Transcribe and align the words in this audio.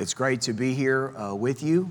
It's 0.00 0.14
great 0.14 0.40
to 0.42 0.54
be 0.54 0.72
here 0.72 1.14
uh, 1.14 1.34
with 1.34 1.62
you 1.62 1.90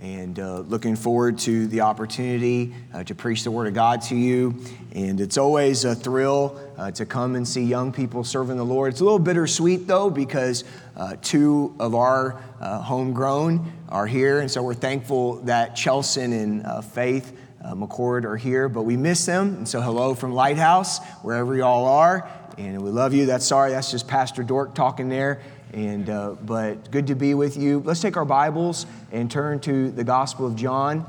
and 0.00 0.40
uh, 0.40 0.60
looking 0.60 0.96
forward 0.96 1.38
to 1.40 1.66
the 1.66 1.82
opportunity 1.82 2.74
uh, 2.94 3.04
to 3.04 3.14
preach 3.14 3.44
the 3.44 3.50
Word 3.50 3.66
of 3.66 3.74
God 3.74 4.00
to 4.04 4.16
you. 4.16 4.54
And 4.94 5.20
it's 5.20 5.36
always 5.36 5.84
a 5.84 5.94
thrill 5.94 6.58
uh, 6.78 6.90
to 6.92 7.04
come 7.04 7.36
and 7.36 7.46
see 7.46 7.62
young 7.62 7.92
people 7.92 8.24
serving 8.24 8.56
the 8.56 8.64
Lord. 8.64 8.94
It's 8.94 9.02
a 9.02 9.04
little 9.04 9.18
bittersweet 9.18 9.86
though, 9.86 10.08
because 10.08 10.64
uh, 10.96 11.16
two 11.20 11.76
of 11.78 11.94
our 11.94 12.42
uh, 12.62 12.80
homegrown 12.80 13.70
are 13.90 14.06
here. 14.06 14.40
And 14.40 14.50
so 14.50 14.62
we're 14.62 14.72
thankful 14.72 15.34
that 15.42 15.76
Chelson 15.76 16.32
and 16.32 16.64
uh, 16.64 16.80
Faith. 16.80 17.36
McCord 17.62 18.24
are 18.24 18.38
here, 18.38 18.70
but 18.70 18.84
we 18.84 18.96
miss 18.96 19.26
them. 19.26 19.56
And 19.56 19.68
so, 19.68 19.82
hello 19.82 20.14
from 20.14 20.32
Lighthouse, 20.32 20.98
wherever 21.20 21.54
y'all 21.54 21.84
are. 21.84 22.26
And 22.56 22.80
we 22.80 22.88
love 22.88 23.12
you. 23.12 23.26
That's 23.26 23.44
sorry, 23.44 23.70
that's 23.70 23.90
just 23.90 24.08
Pastor 24.08 24.42
Dork 24.42 24.74
talking 24.74 25.10
there. 25.10 25.42
And, 25.72 26.10
uh, 26.10 26.34
but 26.42 26.90
good 26.90 27.06
to 27.08 27.14
be 27.14 27.34
with 27.34 27.56
you. 27.56 27.80
Let's 27.80 28.00
take 28.00 28.16
our 28.16 28.24
Bibles 28.24 28.86
and 29.12 29.30
turn 29.30 29.60
to 29.60 29.90
the 29.90 30.02
Gospel 30.02 30.46
of 30.46 30.56
John. 30.56 31.06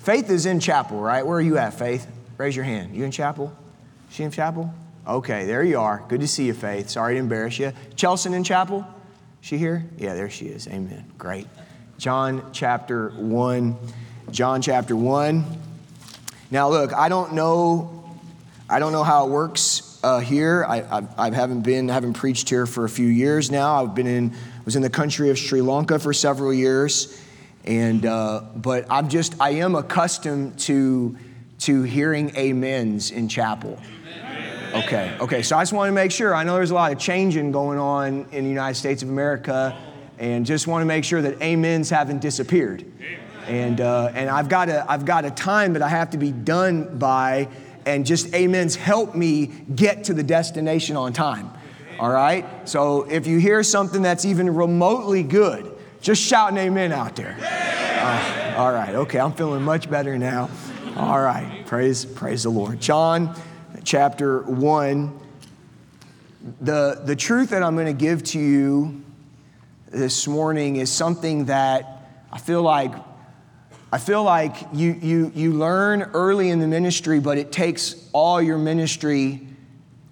Faith 0.00 0.30
is 0.30 0.46
in 0.46 0.58
chapel, 0.58 1.00
right? 1.00 1.24
Where 1.24 1.36
are 1.36 1.42
you 1.42 1.58
at, 1.58 1.74
Faith? 1.74 2.06
Raise 2.36 2.56
your 2.56 2.64
hand. 2.64 2.96
You 2.96 3.04
in 3.04 3.10
chapel? 3.10 3.56
She 4.10 4.24
in 4.24 4.30
chapel? 4.30 4.72
Okay, 5.06 5.44
there 5.44 5.62
you 5.62 5.78
are. 5.78 6.04
Good 6.08 6.20
to 6.20 6.28
see 6.28 6.46
you, 6.46 6.54
Faith. 6.54 6.90
Sorry 6.90 7.14
to 7.14 7.20
embarrass 7.20 7.58
you. 7.58 7.72
Chelsea 7.96 8.32
in 8.32 8.42
chapel? 8.42 8.86
She 9.42 9.58
here? 9.58 9.86
Yeah, 9.96 10.14
there 10.14 10.30
she 10.30 10.46
is. 10.46 10.66
Amen. 10.68 11.04
Great. 11.16 11.46
John 11.98 12.50
chapter 12.52 13.10
1. 13.10 13.76
John 14.30 14.62
chapter 14.62 14.96
1. 14.96 15.44
Now, 16.50 16.68
look, 16.68 16.92
I 16.92 17.08
don't 17.08 17.34
know. 17.34 18.18
I 18.68 18.78
don't 18.78 18.92
know 18.92 19.04
how 19.04 19.26
it 19.26 19.30
works 19.30 19.89
uh, 20.02 20.20
here. 20.20 20.64
I, 20.66 20.80
I, 20.80 21.08
I, 21.18 21.30
haven't 21.30 21.62
been, 21.62 21.88
haven't 21.88 22.14
preached 22.14 22.48
here 22.48 22.66
for 22.66 22.84
a 22.84 22.88
few 22.88 23.06
years 23.06 23.50
now. 23.50 23.82
I've 23.82 23.94
been 23.94 24.06
in, 24.06 24.34
was 24.64 24.76
in 24.76 24.82
the 24.82 24.90
country 24.90 25.30
of 25.30 25.38
Sri 25.38 25.60
Lanka 25.60 25.98
for 25.98 26.12
several 26.12 26.52
years, 26.52 27.20
and 27.64 28.06
uh, 28.06 28.42
but 28.56 28.86
I'm 28.90 29.08
just, 29.08 29.34
I 29.40 29.50
am 29.50 29.74
accustomed 29.74 30.58
to 30.60 31.16
to 31.60 31.82
hearing 31.82 32.34
amens 32.38 33.10
in 33.10 33.28
chapel. 33.28 33.78
Okay, 34.72 35.16
okay. 35.20 35.42
So 35.42 35.56
I 35.56 35.62
just 35.62 35.72
want 35.72 35.88
to 35.88 35.92
make 35.92 36.10
sure. 36.12 36.34
I 36.34 36.44
know 36.44 36.54
there's 36.54 36.70
a 36.70 36.74
lot 36.74 36.92
of 36.92 36.98
changing 36.98 37.52
going 37.52 37.78
on 37.78 38.26
in 38.32 38.44
the 38.44 38.48
United 38.50 38.76
States 38.76 39.02
of 39.02 39.08
America, 39.08 39.76
and 40.18 40.46
just 40.46 40.66
want 40.66 40.82
to 40.82 40.86
make 40.86 41.04
sure 41.04 41.20
that 41.20 41.42
amens 41.42 41.90
haven't 41.90 42.20
disappeared. 42.20 42.84
And 43.46 43.80
uh, 43.80 44.12
and 44.14 44.30
I've 44.30 44.48
got 44.48 44.68
a 44.68 44.90
I've 44.90 45.04
got 45.04 45.24
a 45.24 45.30
time 45.30 45.72
that 45.72 45.82
I 45.82 45.88
have 45.88 46.10
to 46.10 46.18
be 46.18 46.30
done 46.30 46.98
by 46.98 47.48
and 47.86 48.06
just 48.06 48.34
amens 48.34 48.76
help 48.76 49.14
me 49.14 49.46
get 49.74 50.04
to 50.04 50.14
the 50.14 50.22
destination 50.22 50.96
on 50.96 51.12
time. 51.12 51.50
All 51.98 52.10
right? 52.10 52.46
So 52.68 53.02
if 53.02 53.26
you 53.26 53.38
hear 53.38 53.62
something 53.62 54.02
that's 54.02 54.24
even 54.24 54.54
remotely 54.54 55.22
good, 55.22 55.76
just 56.00 56.22
shout 56.22 56.52
an 56.52 56.58
amen 56.58 56.92
out 56.92 57.16
there. 57.16 57.36
Uh, 57.42 58.54
all 58.56 58.72
right, 58.72 58.94
okay, 58.94 59.20
I'm 59.20 59.32
feeling 59.32 59.62
much 59.62 59.90
better 59.90 60.18
now. 60.18 60.48
All 60.96 61.20
right, 61.20 61.62
praise, 61.66 62.04
praise 62.04 62.44
the 62.44 62.50
Lord. 62.50 62.80
John 62.80 63.34
chapter 63.84 64.40
1. 64.42 65.20
The, 66.62 67.02
the 67.04 67.14
truth 67.14 67.50
that 67.50 67.62
I'm 67.62 67.74
going 67.74 67.86
to 67.86 67.92
give 67.92 68.24
to 68.24 68.38
you 68.38 69.02
this 69.90 70.26
morning 70.26 70.76
is 70.76 70.90
something 70.90 71.46
that 71.46 72.24
I 72.32 72.38
feel 72.38 72.62
like 72.62 72.92
I 73.92 73.98
feel 73.98 74.22
like 74.22 74.54
you, 74.72 74.92
you, 75.02 75.32
you 75.34 75.52
learn 75.52 76.02
early 76.14 76.50
in 76.50 76.60
the 76.60 76.68
ministry, 76.68 77.18
but 77.18 77.38
it 77.38 77.50
takes 77.50 78.08
all 78.12 78.40
your 78.40 78.56
ministry, 78.56 79.40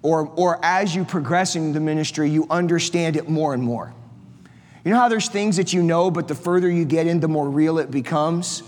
or, 0.01 0.27
or 0.35 0.59
as 0.63 0.93
you 0.93 1.05
progress 1.05 1.55
in 1.55 1.71
the 1.71 1.79
ministry, 1.79 2.29
you 2.29 2.45
understand 2.49 3.15
it 3.15 3.29
more 3.29 3.53
and 3.53 3.63
more. 3.63 3.93
You 4.83 4.91
know 4.91 4.97
how 4.97 5.07
there's 5.07 5.29
things 5.29 5.55
that 5.57 5.71
you 5.71 5.81
know, 5.81 6.11
but 6.11 6.27
the 6.27 6.35
further 6.35 6.69
you 6.69 6.83
get 6.83 7.07
in, 7.07 7.21
the 7.21 7.29
more 7.29 7.49
real 7.49 7.79
it 7.79 7.89
becomes? 7.89 8.63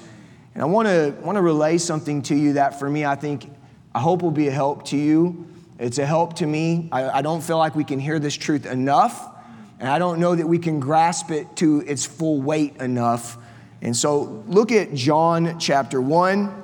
And 0.54 0.64
I 0.64 0.66
want 0.66 0.88
to 0.88 1.14
want 1.22 1.36
to 1.36 1.42
relay 1.42 1.78
something 1.78 2.22
to 2.24 2.36
you 2.36 2.54
that 2.54 2.80
for 2.80 2.90
me, 2.90 3.06
I 3.06 3.16
think, 3.16 3.50
I 3.94 4.00
hope 4.00 4.22
will 4.22 4.32
be 4.32 4.48
a 4.48 4.52
help 4.52 4.86
to 4.88 4.98
you. 4.98 5.46
It's 5.78 5.98
a 5.98 6.06
help 6.06 6.36
to 6.38 6.46
me. 6.46 6.88
I, 6.92 7.20
I 7.20 7.22
don't 7.22 7.42
feel 7.42 7.58
like 7.58 7.76
we 7.76 7.84
can 7.84 8.00
hear 8.00 8.20
this 8.20 8.36
truth 8.36 8.66
enough, 8.66 9.28
and 9.80 9.90
I 9.90 10.00
don't 10.00 10.20
know 10.20 10.36
that 10.36 10.48
we 10.48 10.60
can 10.60 10.80
grasp 10.80 11.32
it 11.32 11.54
to 11.58 11.82
its 11.82 12.06
full 12.06 12.42
weight 12.42 12.78
enough 12.78 13.38
and 13.82 13.96
so 13.96 14.44
look 14.48 14.72
at 14.72 14.94
John 14.94 15.58
chapter 15.60 16.00
1, 16.00 16.64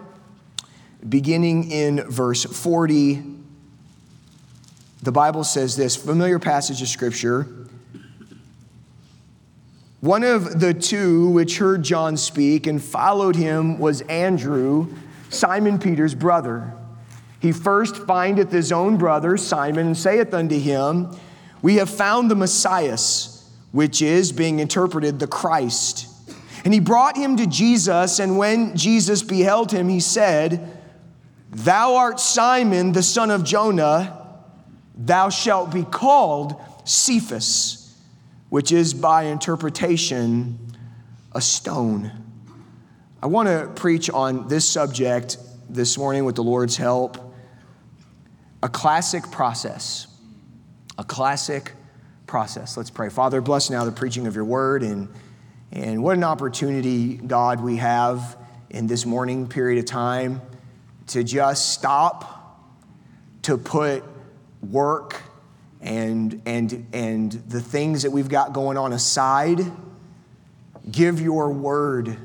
beginning 1.09 1.71
in 1.71 2.03
verse 2.03 2.43
40. 2.43 3.23
The 5.01 5.11
Bible 5.11 5.43
says 5.43 5.75
this 5.75 5.95
familiar 5.95 6.37
passage 6.37 6.81
of 6.81 6.87
scripture. 6.87 7.47
One 10.01 10.23
of 10.23 10.59
the 10.59 10.75
two 10.75 11.29
which 11.29 11.57
heard 11.57 11.81
John 11.81 12.17
speak 12.17 12.67
and 12.67 12.81
followed 12.81 13.35
him 13.35 13.79
was 13.79 14.01
Andrew, 14.01 14.93
Simon 15.29 15.79
Peter's 15.79 16.13
brother. 16.13 16.71
He 17.39 17.51
first 17.51 17.97
findeth 17.97 18.51
his 18.51 18.71
own 18.71 18.97
brother, 18.97 19.37
Simon, 19.37 19.87
and 19.87 19.97
saith 19.97 20.35
unto 20.35 20.59
him, 20.59 21.15
We 21.63 21.75
have 21.77 21.89
found 21.89 22.29
the 22.29 22.35
Messiah, 22.35 22.97
which 23.71 24.03
is, 24.03 24.31
being 24.31 24.59
interpreted, 24.59 25.17
the 25.17 25.27
Christ. 25.27 26.06
And 26.67 26.73
he 26.73 26.81
brought 26.81 27.15
him 27.15 27.37
to 27.37 27.47
Jesus, 27.47 28.19
and 28.19 28.37
when 28.37 28.75
Jesus 28.75 29.23
beheld 29.23 29.71
him, 29.71 29.87
he 29.87 30.01
said, 30.01 30.69
Thou 31.49 31.95
art 31.95 32.19
Simon, 32.19 32.91
the 32.91 33.01
son 33.01 33.31
of 33.31 33.45
Jonah, 33.45 34.27
thou 34.93 35.29
shalt 35.29 35.71
be 35.71 35.83
called 35.83 36.61
Cephas, 36.83 37.97
which 38.49 38.73
is 38.73 38.93
by 38.93 39.23
interpretation 39.23 40.59
a 41.31 41.39
stone. 41.39 42.11
I 43.23 43.27
want 43.27 43.47
to 43.47 43.71
preach 43.73 44.09
on 44.09 44.49
this 44.49 44.67
subject 44.67 45.37
this 45.69 45.97
morning 45.97 46.25
with 46.25 46.35
the 46.35 46.43
Lord's 46.43 46.75
help 46.75 47.33
a 48.61 48.67
classic 48.67 49.23
process. 49.31 50.07
A 50.97 51.05
classic 51.05 51.71
process. 52.25 52.75
Let's 52.75 52.89
pray. 52.89 53.07
Father, 53.07 53.39
bless 53.39 53.69
now 53.69 53.85
the 53.85 53.91
preaching 53.93 54.27
of 54.27 54.35
your 54.35 54.43
word 54.43 54.83
and 54.83 55.07
and 55.77 56.01
what 56.01 56.17
an 56.17 56.23
opportunity, 56.23 57.17
God, 57.17 57.61
we 57.61 57.75
have 57.75 58.35
in 58.71 58.87
this 58.87 59.05
morning 59.05 59.47
period 59.47 59.77
of 59.77 59.85
time 59.85 60.41
to 61.07 61.23
just 61.23 61.71
stop, 61.71 62.59
to 63.43 63.59
put 63.59 64.03
work 64.67 65.21
and, 65.79 66.41
and, 66.47 66.87
and 66.93 67.31
the 67.31 67.61
things 67.61 68.01
that 68.01 68.11
we've 68.11 68.27
got 68.27 68.53
going 68.53 68.75
on 68.75 68.91
aside. 68.91 69.59
Give 70.89 71.21
your 71.21 71.51
word, 71.51 72.17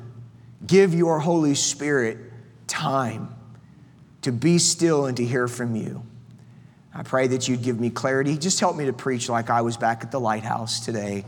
give 0.67 0.95
your 0.95 1.19
Holy 1.19 1.55
Spirit 1.55 2.17
time 2.67 3.35
to 4.23 4.33
be 4.33 4.57
still 4.57 5.05
and 5.05 5.17
to 5.19 5.27
hear 5.27 5.47
from 5.47 5.77
you. 5.77 6.03
I 6.95 7.03
pray 7.03 7.27
that 7.27 7.49
you'd 7.49 7.63
give 7.63 7.79
me 7.79 7.91
clarity. 7.91 8.39
Just 8.39 8.61
help 8.61 8.77
me 8.77 8.87
to 8.87 8.95
preach 8.95 9.29
like 9.29 9.51
I 9.51 9.61
was 9.61 9.77
back 9.77 10.03
at 10.05 10.11
the 10.11 10.21
lighthouse 10.21 10.81
today. 10.81 11.27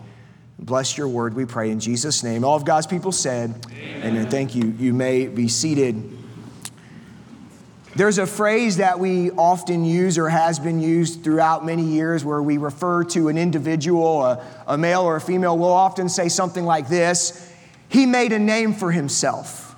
Bless 0.58 0.96
your 0.96 1.08
word, 1.08 1.34
we 1.34 1.44
pray 1.44 1.70
in 1.70 1.80
Jesus' 1.80 2.22
name. 2.22 2.44
All 2.44 2.56
of 2.56 2.64
God's 2.64 2.86
people 2.86 3.12
said, 3.12 3.54
Amen. 3.70 4.16
and 4.16 4.30
thank 4.30 4.54
you. 4.54 4.74
You 4.78 4.94
may 4.94 5.26
be 5.26 5.48
seated. 5.48 6.10
There's 7.96 8.18
a 8.18 8.26
phrase 8.26 8.78
that 8.78 8.98
we 8.98 9.30
often 9.32 9.84
use 9.84 10.18
or 10.18 10.28
has 10.28 10.58
been 10.58 10.80
used 10.80 11.22
throughout 11.22 11.64
many 11.64 11.84
years 11.84 12.24
where 12.24 12.42
we 12.42 12.58
refer 12.58 13.04
to 13.04 13.28
an 13.28 13.38
individual, 13.38 14.22
a, 14.22 14.44
a 14.66 14.76
male 14.76 15.02
or 15.02 15.16
a 15.16 15.20
female. 15.20 15.56
We'll 15.56 15.68
often 15.70 16.08
say 16.08 16.28
something 16.28 16.64
like 16.64 16.88
this 16.88 17.52
He 17.88 18.06
made 18.06 18.32
a 18.32 18.38
name 18.38 18.74
for 18.74 18.90
himself, 18.90 19.76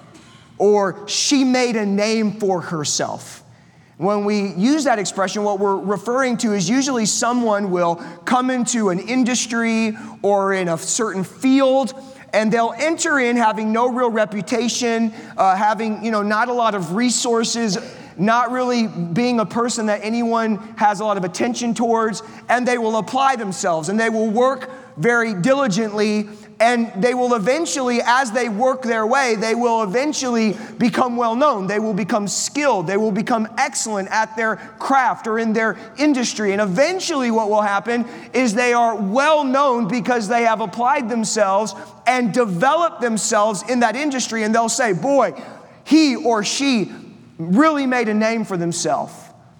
or 0.56 1.06
she 1.08 1.44
made 1.44 1.76
a 1.76 1.84
name 1.84 2.32
for 2.32 2.62
herself. 2.62 3.42
When 3.98 4.26
we 4.26 4.48
use 4.52 4.84
that 4.84 4.98
expression, 4.98 5.42
what 5.42 5.58
we're 5.58 5.78
referring 5.78 6.36
to 6.38 6.52
is 6.52 6.68
usually 6.68 7.06
someone 7.06 7.70
will 7.70 7.96
come 8.26 8.50
into 8.50 8.90
an 8.90 8.98
industry 8.98 9.96
or 10.20 10.52
in 10.52 10.68
a 10.68 10.76
certain 10.76 11.24
field 11.24 11.94
and 12.34 12.52
they'll 12.52 12.74
enter 12.76 13.18
in 13.18 13.36
having 13.36 13.72
no 13.72 13.88
real 13.88 14.10
reputation, 14.10 15.14
uh, 15.38 15.56
having 15.56 16.04
you 16.04 16.10
know 16.10 16.22
not 16.22 16.48
a 16.48 16.52
lot 16.52 16.74
of 16.74 16.94
resources, 16.94 17.78
not 18.18 18.50
really 18.50 18.86
being 18.86 19.40
a 19.40 19.46
person 19.46 19.86
that 19.86 20.00
anyone 20.02 20.56
has 20.76 21.00
a 21.00 21.04
lot 21.04 21.16
of 21.16 21.24
attention 21.24 21.72
towards, 21.72 22.22
and 22.50 22.68
they 22.68 22.76
will 22.76 22.98
apply 22.98 23.36
themselves 23.36 23.88
and 23.88 23.98
they 23.98 24.10
will 24.10 24.28
work 24.28 24.70
very 24.98 25.32
diligently 25.32 26.28
and 26.58 26.90
they 27.02 27.12
will 27.12 27.34
eventually, 27.34 28.00
as 28.02 28.32
they 28.32 28.48
work 28.48 28.82
their 28.82 29.06
way, 29.06 29.34
they 29.34 29.54
will 29.54 29.82
eventually 29.82 30.56
become 30.78 31.16
well 31.16 31.36
known. 31.36 31.66
They 31.66 31.78
will 31.78 31.92
become 31.92 32.26
skilled. 32.26 32.86
They 32.86 32.96
will 32.96 33.12
become 33.12 33.46
excellent 33.58 34.08
at 34.10 34.34
their 34.36 34.56
craft 34.78 35.26
or 35.26 35.38
in 35.38 35.52
their 35.52 35.76
industry. 35.98 36.52
And 36.52 36.62
eventually, 36.62 37.30
what 37.30 37.50
will 37.50 37.60
happen 37.60 38.06
is 38.32 38.54
they 38.54 38.72
are 38.72 38.96
well 38.96 39.44
known 39.44 39.86
because 39.86 40.28
they 40.28 40.44
have 40.44 40.62
applied 40.62 41.10
themselves 41.10 41.74
and 42.06 42.32
developed 42.32 43.02
themselves 43.02 43.62
in 43.68 43.80
that 43.80 43.94
industry. 43.94 44.42
And 44.42 44.54
they'll 44.54 44.70
say, 44.70 44.94
Boy, 44.94 45.34
he 45.84 46.16
or 46.16 46.42
she 46.42 46.90
really 47.38 47.86
made 47.86 48.08
a 48.08 48.14
name 48.14 48.44
for 48.46 48.56
themselves. 48.56 49.12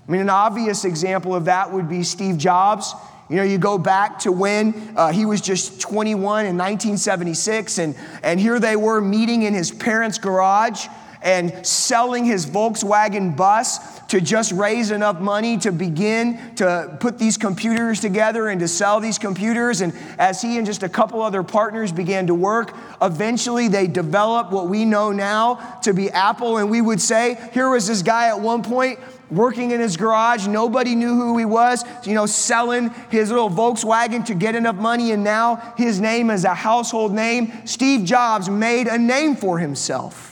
I 0.09 0.13
mean, 0.13 0.23
an 0.23 0.31
obvious 0.31 0.87
example 0.87 1.35
of 1.35 1.47
that 1.47 1.73
would 1.73 1.91
be 1.91 2.05
Steve 2.05 2.39
Jobs. 2.39 2.95
You 3.29 3.37
know, 3.37 3.43
you 3.43 3.59
go 3.59 3.77
back 3.77 4.21
to 4.21 4.31
when 4.31 4.93
uh, 4.97 5.11
he 5.11 5.27
was 5.27 5.41
just 5.41 5.81
21 5.81 6.47
in 6.47 6.57
1976, 6.57 7.79
and, 7.79 7.97
and 8.23 8.39
here 8.39 8.61
they 8.61 8.77
were 8.77 9.01
meeting 9.01 9.43
in 9.43 9.53
his 9.53 9.73
parents' 9.73 10.19
garage 10.19 10.87
and 11.23 11.67
selling 11.67 12.25
his 12.25 12.47
Volkswagen 12.47 13.37
bus 13.37 13.96
to 14.09 14.21
just 14.21 14.53
raise 14.53 14.91
enough 14.91 15.21
money 15.21 15.59
to 15.59 15.73
begin 15.73 16.55
to 16.57 16.97
put 17.01 17.19
these 17.19 17.37
computers 17.37 18.01
together 18.01 18.49
and 18.49 18.61
to 18.61 18.69
sell 18.69 19.01
these 19.01 19.19
computers. 19.19 19.81
And 19.81 19.93
as 20.19 20.41
he 20.41 20.59
and 20.59 20.67
just 20.67 20.83
a 20.83 20.89
couple 20.89 21.23
other 21.23 21.43
partners 21.43 21.93
began 21.93 22.27
to 22.29 22.35
work, 22.35 22.75
eventually 23.03 23.69
they 23.69 23.87
developed 23.87 24.53
what 24.53 24.69
we 24.69 24.85
know 24.85 25.13
now 25.13 25.79
to 25.83 25.93
be 25.93 26.11
Apple. 26.11 26.59
And 26.59 26.71
we 26.71 26.81
would 26.81 27.01
say, 27.01 27.37
here 27.53 27.69
was 27.69 27.87
this 27.87 28.03
guy 28.03 28.29
at 28.29 28.41
one 28.41 28.63
point 28.63 29.01
working 29.31 29.73
in 29.73 29.81
his 29.81 29.97
garage. 29.97 30.47
Nobody 30.47 30.95
knew 30.95 31.15
who 31.15 31.37
he 31.37 31.45
was, 31.45 31.85
you 32.05 32.15
know, 32.15 32.27
selling 32.27 32.91
his 33.11 33.31
little 33.31 33.51
Volkswagen 33.51 34.25
to 34.27 34.35
get 34.35 34.55
enough 34.55 34.77
money. 34.77 35.11
And 35.11 35.25
now 35.25 35.75
his 35.77 36.01
name 36.01 36.31
is 36.31 36.45
a 36.45 36.55
household 36.55 37.13
name. 37.13 37.53
Steve 37.65 38.05
Jobs 38.05 38.49
made 38.49 38.87
a 38.87 38.99
name 38.99 39.35
for 39.35 39.59
himself. 39.59 40.26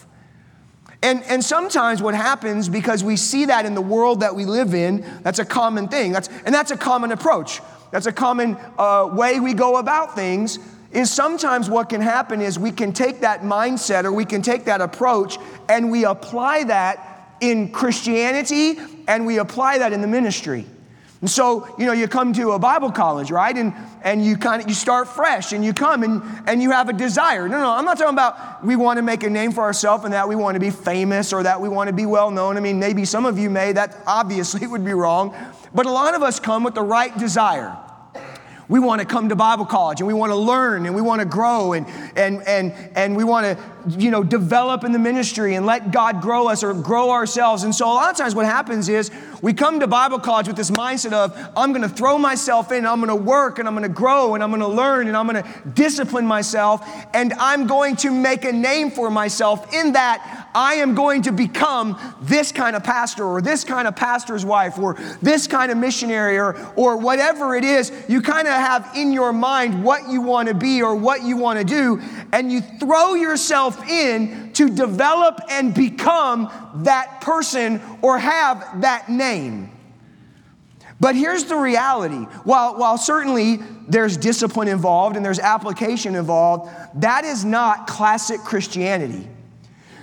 And, 1.05 1.23
and 1.25 1.45
sometimes 1.45 2.01
what 2.01 2.15
happens, 2.15 2.71
because 2.71 3.05
we 3.05 3.17
see 3.17 3.45
that 3.45 3.67
in 3.67 3.75
the 3.75 3.83
world 3.83 4.21
that 4.21 4.35
we 4.35 4.47
live 4.47 4.73
in, 4.73 5.05
that's 5.23 5.39
a 5.39 5.45
common 5.45 5.87
thing. 5.87 6.13
That's, 6.13 6.31
and 6.47 6.55
that's 6.55 6.71
a 6.71 6.79
common 6.79 7.13
approach. 7.13 7.61
That's 7.91 8.07
a 8.07 8.13
common 8.13 8.57
uh, 8.79 9.11
way 9.13 9.39
we 9.39 9.53
go 9.53 9.77
about 9.77 10.15
things. 10.15 10.59
Is 10.93 11.11
sometimes 11.11 11.69
what 11.69 11.91
can 11.91 12.01
happen 12.01 12.41
is 12.41 12.59
we 12.59 12.71
can 12.71 12.95
take 12.95 13.21
that 13.21 13.43
mindset 13.43 14.05
or 14.05 14.13
we 14.13 14.25
can 14.25 14.41
take 14.41 14.65
that 14.65 14.81
approach 14.81 15.37
and 15.69 15.91
we 15.91 16.07
apply 16.07 16.65
that 16.65 17.37
in 17.41 17.71
Christianity 17.71 18.79
and 19.07 19.27
we 19.27 19.39
apply 19.39 19.79
that 19.79 19.93
in 19.93 20.01
the 20.01 20.07
ministry. 20.07 20.65
And 21.25 21.31
so, 21.31 21.67
you 21.79 21.87
know, 21.87 21.95
you 21.95 22.07
come 22.07 22.35
to 22.35 22.51
a 22.51 22.59
Bible 22.59 22.93
college, 22.93 23.31
right? 23.31 23.57
And, 23.57 23.73
and 24.03 24.23
you 24.23 24.37
kind 24.37 24.61
of, 24.61 24.69
you 24.69 24.75
start 24.75 25.09
fresh 25.09 25.55
and 25.55 25.65
you 25.65 25.73
come 25.73 26.03
and, 26.03 26.21
and 26.47 26.63
you 26.63 26.71
have 26.73 26.91
a 26.91 26.93
desire. 26.93 27.49
No, 27.49 27.59
no, 27.63 27.71
I'm 27.71 27.87
not 27.87 27.97
talking 27.97 28.13
about 28.13 28.63
we 28.63 28.77
want 28.77 28.99
to 28.99 29.03
make 29.03 29.23
a 29.23 29.31
name 29.31 29.51
for 29.51 29.63
ourselves 29.63 30.05
and 30.05 30.13
that 30.13 30.29
we 30.29 30.37
want 30.37 30.57
to 30.57 30.61
be 30.61 30.69
famous 30.69 31.33
or 31.33 31.43
that 31.43 31.63
we 31.63 31.71
want 31.71 31.89
to 31.89 31.95
be 31.95 32.05
well 32.05 32.31
known. 32.31 32.59
I 32.59 32.61
mean, 32.61 32.79
maybe 32.79 33.07
some 33.07 33.25
of 33.25 33.39
you 33.39 33.49
may, 33.49 33.73
that 33.73 33.97
obviously 34.07 34.67
would 34.67 34.85
be 34.85 34.93
wrong. 34.93 35.35
But 35.73 35.87
a 35.87 35.91
lot 35.91 36.15
of 36.15 36.23
us 36.23 36.39
come 36.39 36.63
with 36.63 36.75
the 36.75 36.83
right 36.83 37.17
desire. 37.17 37.75
We 38.69 38.81
want 38.81 39.01
to 39.01 39.07
come 39.07 39.29
to 39.29 39.37
Bible 39.37 39.67
college 39.67 40.01
and 40.01 40.07
we 40.07 40.15
want 40.15 40.31
to 40.31 40.37
learn 40.37 40.87
and 40.87 40.95
we 40.95 41.03
want 41.03 41.21
to 41.21 41.27
grow 41.27 41.73
and, 41.75 41.87
and, 42.17 42.43
and, 42.47 42.73
and 42.95 43.17
we 43.17 43.25
want 43.25 43.47
to 43.47 43.99
you 43.99 44.11
know, 44.11 44.23
develop 44.23 44.85
in 44.85 44.93
the 44.93 44.99
ministry 44.99 45.55
and 45.55 45.67
let 45.67 45.91
God 45.91 46.23
grow 46.23 46.49
us 46.49 46.63
or 46.63 46.73
grow 46.73 47.11
ourselves. 47.11 47.65
And 47.65 47.75
so 47.75 47.87
a 47.87 47.93
lot 47.93 48.11
of 48.11 48.17
times 48.17 48.35
what 48.35 48.47
happens 48.47 48.89
is 48.89 49.11
we 49.43 49.53
come 49.53 49.81
to 49.81 49.87
Bible 49.87 50.19
college 50.19 50.47
with 50.47 50.57
this 50.57 50.71
mindset 50.71 51.13
of, 51.13 51.37
I'm 51.57 51.73
going 51.73 51.83
to 51.83 51.89
throw 51.89 52.17
myself 52.17 52.73
in, 52.73 52.87
I'm 52.87 53.01
going 53.01 53.17
to 53.17 53.23
work 53.23 53.59
and 53.59 53.69
I'm 53.69 53.75
going 53.75 53.83
to 53.83 53.95
grow 53.95 54.35
and 54.35 54.43
I'm 54.43 54.51
going 54.51 54.63
to 54.63 54.69
learn 54.69 55.09
and 55.09 55.17
I'm 55.17 55.27
going 55.27 55.43
to 55.43 55.69
discipline 55.75 56.27
myself 56.27 56.87
and 57.13 57.33
I'm 57.35 57.67
going 57.67 57.97
to 57.97 58.11
make 58.11 58.45
a 58.45 58.53
name 58.53 58.91
for 58.91 59.11
myself 59.11 59.73
in 59.75 59.93
that 59.93 60.44
I 60.55 60.75
am 60.75 60.95
going 60.95 61.23
to 61.23 61.33
become 61.33 61.99
this 62.23 62.53
kind 62.53 62.77
of 62.77 62.85
pastor 62.85 63.25
or 63.25 63.43
this 63.43 63.65
kind 63.65 63.89
of 63.89 63.97
pastor's 63.97 64.45
wife 64.45 64.79
or 64.79 64.95
this 65.21 65.47
kind 65.47 65.73
of 65.73 65.79
missionary 65.79 66.39
or, 66.39 66.57
or 66.77 66.97
whatever 66.97 67.57
it 67.57 67.65
is. 67.65 67.93
You 68.09 68.23
kind 68.23 68.47
of 68.47 68.55
have 68.55 68.91
in 68.97 69.13
your 69.13 69.33
mind 69.33 69.83
what 69.83 70.09
you 70.09 70.21
want 70.21 70.49
to 70.49 70.55
be 70.55 70.83
or 70.83 70.95
what 70.95 71.23
you 71.23 71.37
want 71.37 71.59
to 71.59 71.65
do 71.65 72.01
and 72.33 72.53
you 72.53 72.61
throw 72.61 73.15
yourself 73.15 73.83
in 73.89 74.53
to 74.53 74.69
develop 74.69 75.41
and 75.51 75.75
become 75.75 76.51
that 76.85 77.21
person 77.21 77.81
or 78.03 78.19
have 78.19 78.83
that 78.83 79.09
name. 79.09 79.71
But 81.01 81.17
here's 81.17 81.45
the 81.45 81.57
reality 81.57 82.25
while, 82.45 82.79
while 82.79 82.97
certainly 82.97 83.59
there's 83.89 84.17
discipline 84.17 84.69
involved 84.69 85.17
and 85.17 85.25
there's 85.25 85.41
application 85.41 86.15
involved, 86.15 86.71
that 86.95 87.25
is 87.25 87.45
not 87.45 87.87
classic 87.87 88.41
Christianity. 88.41 89.29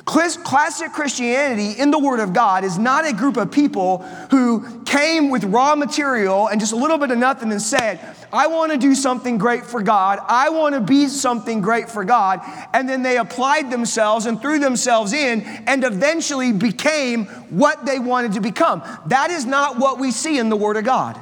Classic 0.06 0.92
Christianity 0.92 1.80
in 1.80 1.92
the 1.92 2.00
Word 2.00 2.20
of 2.20 2.34
God 2.34 2.64
is 2.64 2.78
not 2.78 3.08
a 3.08 3.14
group 3.14 3.38
of 3.38 3.52
people 3.52 4.00
who 4.32 4.82
came 4.84 5.30
with 5.30 5.44
raw 5.44 5.76
material 5.76 6.48
and 6.48 6.60
just 6.60 6.74
a 6.74 6.76
little 6.76 6.98
bit 6.98 7.12
of 7.12 7.18
nothing 7.18 7.52
and 7.52 7.62
said, 7.62 8.00
I 8.34 8.48
want 8.48 8.72
to 8.72 8.78
do 8.78 8.96
something 8.96 9.38
great 9.38 9.64
for 9.64 9.82
God. 9.82 10.20
I 10.28 10.50
want 10.50 10.74
to 10.76 10.82
be 10.82 11.08
something 11.08 11.62
great 11.62 11.90
for 11.90 12.04
God. 12.04 12.42
And 12.74 12.90
then 12.90 13.04
they 13.04 13.18
applied 13.18 13.70
themselves 13.70 14.26
and 14.26 14.42
threw 14.42 14.58
themselves 14.58 15.14
in 15.14 15.42
and 15.68 15.84
eventually 15.84 16.52
became 16.52 17.26
what 17.50 17.86
they 17.86 18.00
wanted 18.00 18.34
to 18.34 18.42
become. 18.42 18.82
That 19.08 19.30
is 19.30 19.46
not 19.46 19.78
what 19.78 20.00
we 20.00 20.12
see 20.12 20.40
in 20.40 20.50
the 20.50 20.56
Word 20.56 20.78
of 20.78 20.84
God. 20.84 21.20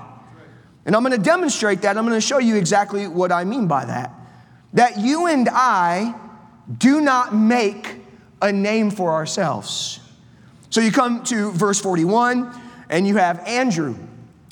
And 0.86 0.96
I'm 0.96 1.04
going 1.04 1.16
to 1.16 1.24
demonstrate 1.24 1.82
that. 1.82 1.98
I'm 1.98 2.06
going 2.06 2.18
to 2.18 2.26
show 2.26 2.40
you 2.40 2.56
exactly 2.56 3.08
what 3.08 3.32
I 3.32 3.44
mean 3.44 3.68
by 3.68 3.86
that. 3.86 4.14
That 4.74 5.00
you 5.00 5.28
and 5.28 5.50
I 5.52 6.16
do 6.78 7.02
not 7.02 7.36
make 7.36 7.99
a 8.42 8.52
name 8.52 8.92
for 8.92 9.12
ourselves. 9.14 10.00
So 10.70 10.82
you 10.82 10.92
come 10.92 11.24
to 11.26 11.52
verse 11.52 11.80
41, 11.82 12.54
and 12.90 13.08
you 13.08 13.18
have 13.18 13.40
Andrew. 13.48 13.96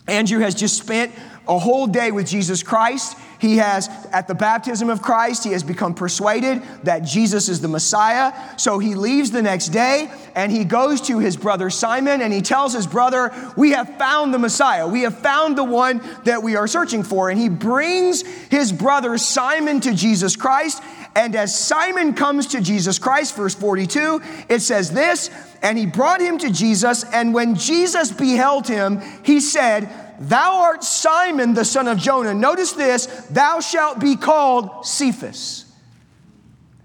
Andrew 0.07 0.39
has 0.39 0.55
just 0.55 0.77
spent 0.77 1.13
a 1.47 1.57
whole 1.57 1.87
day 1.87 2.11
with 2.11 2.27
Jesus 2.27 2.63
Christ. 2.63 3.17
He 3.39 3.57
has, 3.57 3.87
at 4.11 4.27
the 4.27 4.33
baptism 4.33 4.89
of 4.89 5.01
Christ, 5.01 5.43
he 5.43 5.51
has 5.51 5.63
become 5.63 5.93
persuaded 5.93 6.63
that 6.83 6.99
Jesus 6.99 7.49
is 7.49 7.61
the 7.61 7.67
Messiah. 7.67 8.33
So 8.57 8.79
he 8.79 8.95
leaves 8.95 9.31
the 9.31 9.41
next 9.41 9.69
day 9.69 10.11
and 10.35 10.51
he 10.51 10.63
goes 10.63 11.01
to 11.01 11.19
his 11.19 11.37
brother 11.37 11.69
Simon 11.69 12.21
and 12.21 12.33
he 12.33 12.41
tells 12.41 12.73
his 12.73 12.87
brother, 12.87 13.31
We 13.55 13.71
have 13.71 13.97
found 13.97 14.33
the 14.33 14.39
Messiah. 14.39 14.87
We 14.87 15.01
have 15.01 15.19
found 15.19 15.57
the 15.57 15.63
one 15.63 16.01
that 16.23 16.41
we 16.41 16.55
are 16.55 16.67
searching 16.67 17.03
for. 17.03 17.29
And 17.29 17.39
he 17.39 17.49
brings 17.49 18.23
his 18.23 18.71
brother 18.71 19.17
Simon 19.17 19.81
to 19.81 19.93
Jesus 19.93 20.35
Christ. 20.35 20.81
And 21.17 21.35
as 21.35 21.57
Simon 21.57 22.13
comes 22.13 22.45
to 22.47 22.61
Jesus 22.61 22.99
Christ, 22.99 23.35
verse 23.35 23.55
42, 23.55 24.21
it 24.49 24.59
says 24.59 24.91
this, 24.91 25.31
and 25.63 25.75
he 25.75 25.87
brought 25.87 26.21
him 26.21 26.37
to 26.37 26.51
Jesus. 26.51 27.03
And 27.05 27.33
when 27.33 27.55
Jesus 27.55 28.11
beheld 28.11 28.67
him, 28.67 29.01
he 29.23 29.39
said, 29.39 29.89
Thou 30.19 30.61
art 30.61 30.83
Simon, 30.83 31.55
the 31.55 31.65
son 31.65 31.87
of 31.87 31.97
Jonah. 31.97 32.35
Notice 32.35 32.73
this, 32.73 33.07
thou 33.31 33.59
shalt 33.61 33.99
be 33.99 34.15
called 34.15 34.85
Cephas. 34.85 35.65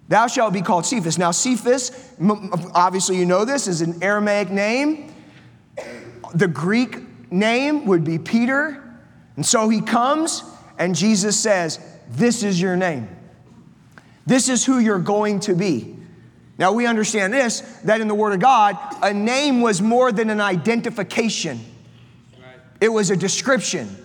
Thou 0.09 0.29
shalt 0.29 0.55
be 0.55 0.63
called 0.63 0.87
Cephas. 0.87 1.19
Now, 1.19 1.31
Cephas, 1.31 2.15
obviously 2.75 3.19
you 3.19 3.27
know 3.27 3.45
this, 3.45 3.69
is 3.69 3.83
an 3.83 4.03
Aramaic 4.03 4.49
name. 4.49 5.13
The 6.35 6.49
Greek 6.49 7.31
name 7.31 7.85
would 7.85 8.03
be 8.03 8.19
Peter. 8.19 8.83
And 9.37 9.45
so 9.45 9.69
he 9.69 9.83
comes, 9.83 10.43
and 10.79 10.95
Jesus 10.95 11.39
says, 11.39 11.79
This 12.09 12.43
is 12.43 12.59
your 12.59 12.77
name. 12.77 13.11
This 14.27 14.49
is 14.49 14.65
who 14.65 14.79
you're 14.79 14.99
going 14.99 15.41
to 15.41 15.55
be. 15.55 15.97
Now, 16.59 16.73
we 16.73 16.87
understand 16.87 17.33
this 17.33 17.61
that 17.85 18.01
in 18.01 18.09
the 18.09 18.15
Word 18.15 18.35
of 18.35 18.41
God, 18.41 18.77
a 19.03 19.13
name 19.13 19.61
was 19.63 19.83
more 19.83 20.13
than 20.13 20.31
an 20.31 20.41
identification. 20.41 21.61
It 22.81 22.89
was 22.89 23.11
a 23.11 23.17
description, 23.17 23.97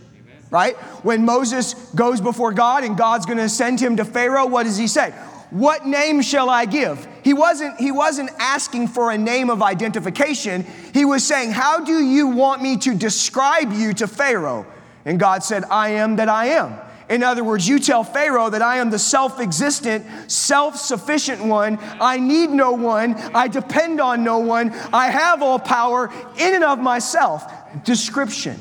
right? 0.50 0.76
When 1.04 1.26
Moses 1.26 1.74
goes 1.96 2.22
before 2.22 2.54
God 2.54 2.84
and 2.84 2.98
God's 2.98 3.26
going 3.26 3.40
to 3.40 3.50
send 3.50 3.80
him 3.80 3.98
to 3.98 4.06
Pharaoh, 4.06 4.46
what 4.46 4.64
does 4.64 4.78
he 4.78 4.88
say? 4.88 5.12
What 5.50 5.86
name 5.86 6.22
shall 6.22 6.50
I 6.50 6.66
give? 6.66 7.08
He 7.24 7.34
wasn't, 7.34 7.80
he 7.80 7.92
wasn't 7.92 8.30
asking 8.38 8.90
for 8.90 9.12
a 9.12 9.18
name 9.18 9.50
of 9.50 9.62
identification. 9.62 10.66
He 10.94 11.06
was 11.06 11.26
saying, 11.26 11.52
How 11.52 11.84
do 11.84 12.04
you 12.04 12.28
want 12.28 12.62
me 12.62 12.78
to 12.78 12.94
describe 12.94 13.72
you 13.72 13.94
to 13.94 14.08
Pharaoh? 14.08 14.66
And 15.06 15.20
God 15.20 15.44
said, 15.44 15.64
I 15.66 15.90
am 15.90 16.18
that 16.18 16.28
I 16.28 16.48
am. 16.48 16.78
In 17.10 17.24
other 17.24 17.44
words, 17.44 17.68
you 17.68 17.80
tell 17.80 18.04
Pharaoh 18.04 18.50
that 18.50 18.62
I 18.62 18.78
am 18.78 18.90
the 18.90 19.00
self 19.00 19.40
existent, 19.40 20.06
self 20.30 20.76
sufficient 20.76 21.44
one. 21.44 21.80
I 22.02 22.20
need 22.20 22.50
no 22.50 22.74
one. 22.74 23.16
I 23.34 23.48
depend 23.48 24.02
on 24.02 24.24
no 24.24 24.40
one. 24.40 24.72
I 24.92 25.10
have 25.10 25.42
all 25.42 25.60
power 25.60 26.12
in 26.38 26.56
and 26.56 26.64
of 26.64 26.80
myself 26.80 27.50
description. 27.84 28.60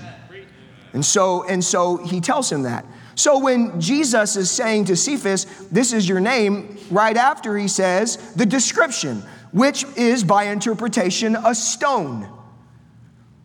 And 0.92 1.04
so, 1.04 1.44
and 1.44 1.62
so 1.62 1.96
he 1.96 2.20
tells 2.20 2.50
him 2.50 2.62
that. 2.62 2.86
So 3.16 3.38
when 3.38 3.80
Jesus 3.80 4.36
is 4.36 4.50
saying 4.50 4.84
to 4.86 4.96
Cephas, 4.96 5.44
This 5.70 5.92
is 5.92 6.08
your 6.08 6.20
name, 6.20 6.78
right 6.90 7.16
after 7.16 7.56
he 7.56 7.66
says 7.66 8.34
the 8.34 8.46
description, 8.46 9.22
which 9.52 9.84
is 9.96 10.22
by 10.22 10.44
interpretation 10.44 11.34
a 11.34 11.54
stone. 11.54 12.28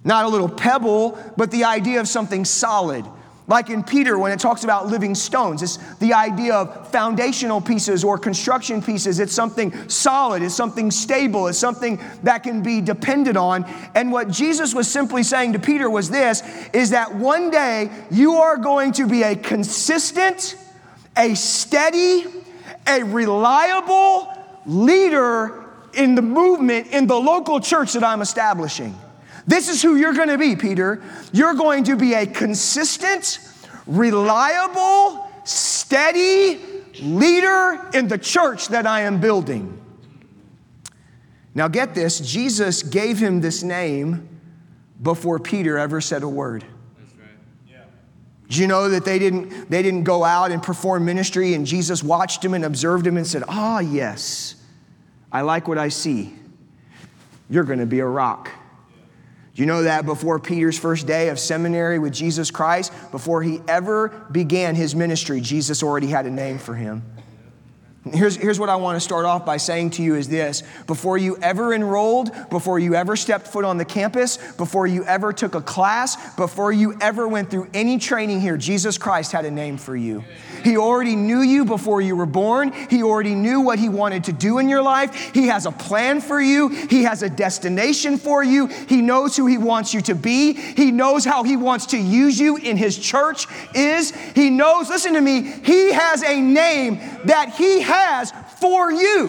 Not 0.03 0.25
a 0.25 0.27
little 0.27 0.49
pebble, 0.49 1.17
but 1.37 1.49
the 1.51 1.63
idea 1.63 1.99
of 1.99 2.07
something 2.07 2.45
solid 2.45 3.05
like 3.47 3.69
in 3.69 3.83
Peter, 3.83 4.17
when 4.17 4.31
it 4.31 4.39
talks 4.39 4.63
about 4.63 4.87
living 4.87 5.15
stones, 5.15 5.61
it's 5.63 5.77
the 5.95 6.13
idea 6.13 6.53
of 6.53 6.87
foundational 6.89 7.59
pieces 7.59 8.03
or 8.03 8.17
construction 8.17 8.81
pieces. 8.81 9.19
It's 9.19 9.33
something 9.33 9.89
solid, 9.89 10.43
it's 10.43 10.55
something 10.55 10.91
stable, 10.91 11.47
it's 11.47 11.57
something 11.57 11.99
that 12.23 12.43
can 12.43 12.61
be 12.61 12.81
depended 12.81 13.37
on. 13.37 13.65
And 13.95 14.11
what 14.11 14.29
Jesus 14.29 14.73
was 14.75 14.89
simply 14.89 15.23
saying 15.23 15.53
to 15.53 15.59
Peter 15.59 15.89
was 15.89 16.09
this 16.09 16.43
is 16.71 16.91
that 16.91 17.15
one 17.15 17.49
day 17.49 17.89
you 18.11 18.35
are 18.35 18.57
going 18.57 18.91
to 18.93 19.07
be 19.07 19.23
a 19.23 19.35
consistent, 19.35 20.55
a 21.17 21.33
steady, 21.33 22.25
a 22.87 23.03
reliable 23.03 24.31
leader 24.65 25.65
in 25.93 26.15
the 26.15 26.21
movement 26.21 26.87
in 26.87 27.07
the 27.07 27.15
local 27.15 27.59
church 27.59 27.93
that 27.93 28.03
I'm 28.03 28.21
establishing. 28.21 28.95
This 29.47 29.69
is 29.69 29.81
who 29.81 29.95
you're 29.95 30.13
going 30.13 30.29
to 30.29 30.37
be, 30.37 30.55
Peter. 30.55 31.01
You're 31.31 31.53
going 31.53 31.85
to 31.85 31.95
be 31.95 32.13
a 32.13 32.25
consistent, 32.25 33.39
reliable, 33.87 35.29
steady 35.43 36.59
leader 37.01 37.89
in 37.93 38.07
the 38.07 38.17
church 38.17 38.67
that 38.69 38.85
I 38.85 39.01
am 39.01 39.19
building. 39.19 39.77
Now, 41.53 41.67
get 41.67 41.93
this 41.93 42.19
Jesus 42.19 42.83
gave 42.83 43.19
him 43.19 43.41
this 43.41 43.63
name 43.63 44.29
before 45.01 45.39
Peter 45.39 45.77
ever 45.77 45.99
said 45.99 46.23
a 46.23 46.29
word. 46.29 46.63
Do 48.51 48.59
you 48.59 48.67
know 48.67 48.89
that 48.89 49.05
they 49.05 49.17
didn't, 49.17 49.69
they 49.69 49.81
didn't 49.81 50.03
go 50.03 50.25
out 50.25 50.51
and 50.51 50.61
perform 50.61 51.05
ministry 51.05 51.53
and 51.53 51.65
Jesus 51.65 52.03
watched 52.03 52.43
him 52.43 52.53
and 52.53 52.65
observed 52.65 53.07
him 53.07 53.15
and 53.15 53.25
said, 53.25 53.43
Ah, 53.47 53.79
yes, 53.79 54.55
I 55.31 55.41
like 55.41 55.69
what 55.69 55.77
I 55.77 55.87
see. 55.87 56.33
You're 57.49 57.63
going 57.63 57.79
to 57.79 57.85
be 57.85 57.99
a 57.99 58.05
rock. 58.05 58.51
Do 59.53 59.61
you 59.61 59.65
know 59.65 59.83
that 59.83 60.05
before 60.05 60.39
Peter's 60.39 60.79
first 60.79 61.07
day 61.07 61.29
of 61.29 61.39
seminary 61.39 61.99
with 61.99 62.13
Jesus 62.13 62.51
Christ, 62.51 62.93
before 63.11 63.43
he 63.43 63.59
ever 63.67 64.09
began 64.31 64.75
his 64.75 64.95
ministry, 64.95 65.41
Jesus 65.41 65.83
already 65.83 66.07
had 66.07 66.25
a 66.25 66.31
name 66.31 66.57
for 66.57 66.73
him? 66.73 67.03
Here's, 68.09 68.35
here's 68.35 68.59
what 68.59 68.69
I 68.69 68.77
want 68.77 68.95
to 68.95 68.99
start 68.99 69.25
off 69.25 69.45
by 69.45 69.57
saying 69.57 69.91
to 69.91 70.01
you 70.01 70.15
is 70.15 70.27
this. 70.27 70.63
Before 70.87 71.19
you 71.19 71.37
ever 71.37 71.71
enrolled, 71.71 72.31
before 72.49 72.79
you 72.79 72.95
ever 72.95 73.15
stepped 73.15 73.47
foot 73.47 73.63
on 73.63 73.77
the 73.77 73.85
campus, 73.85 74.37
before 74.53 74.87
you 74.87 75.05
ever 75.05 75.31
took 75.31 75.53
a 75.53 75.61
class, 75.61 76.33
before 76.33 76.71
you 76.71 76.97
ever 76.99 77.27
went 77.27 77.51
through 77.51 77.69
any 77.75 77.99
training 77.99 78.41
here, 78.41 78.57
Jesus 78.57 78.97
Christ 78.97 79.31
had 79.31 79.45
a 79.45 79.51
name 79.51 79.77
for 79.77 79.95
you. 79.95 80.23
He 80.63 80.77
already 80.77 81.15
knew 81.15 81.41
you 81.41 81.63
before 81.63 82.01
you 82.01 82.15
were 82.15 82.25
born. 82.25 82.71
He 82.89 83.03
already 83.03 83.35
knew 83.35 83.61
what 83.61 83.77
He 83.77 83.87
wanted 83.87 84.23
to 84.23 84.33
do 84.33 84.57
in 84.57 84.67
your 84.67 84.81
life. 84.81 85.31
He 85.31 85.45
has 85.47 85.67
a 85.67 85.71
plan 85.71 86.21
for 86.21 86.41
you. 86.41 86.69
He 86.69 87.03
has 87.03 87.21
a 87.21 87.29
destination 87.29 88.17
for 88.17 88.43
you. 88.43 88.65
He 88.65 89.03
knows 89.03 89.37
who 89.37 89.45
He 89.45 89.59
wants 89.59 89.93
you 89.93 90.01
to 90.01 90.15
be. 90.15 90.53
He 90.53 90.91
knows 90.91 91.23
how 91.23 91.43
He 91.43 91.55
wants 91.55 91.85
to 91.87 91.99
use 91.99 92.39
you 92.39 92.57
in 92.57 92.77
His 92.77 92.97
church 92.97 93.45
is. 93.75 94.09
He 94.33 94.49
knows, 94.49 94.89
listen 94.89 95.13
to 95.13 95.21
me, 95.21 95.43
He 95.43 95.91
has 95.91 96.23
a 96.23 96.41
name 96.41 96.95
that 97.25 97.53
He 97.55 97.90
has 97.91 98.31
for 98.59 98.91
you. 98.91 99.27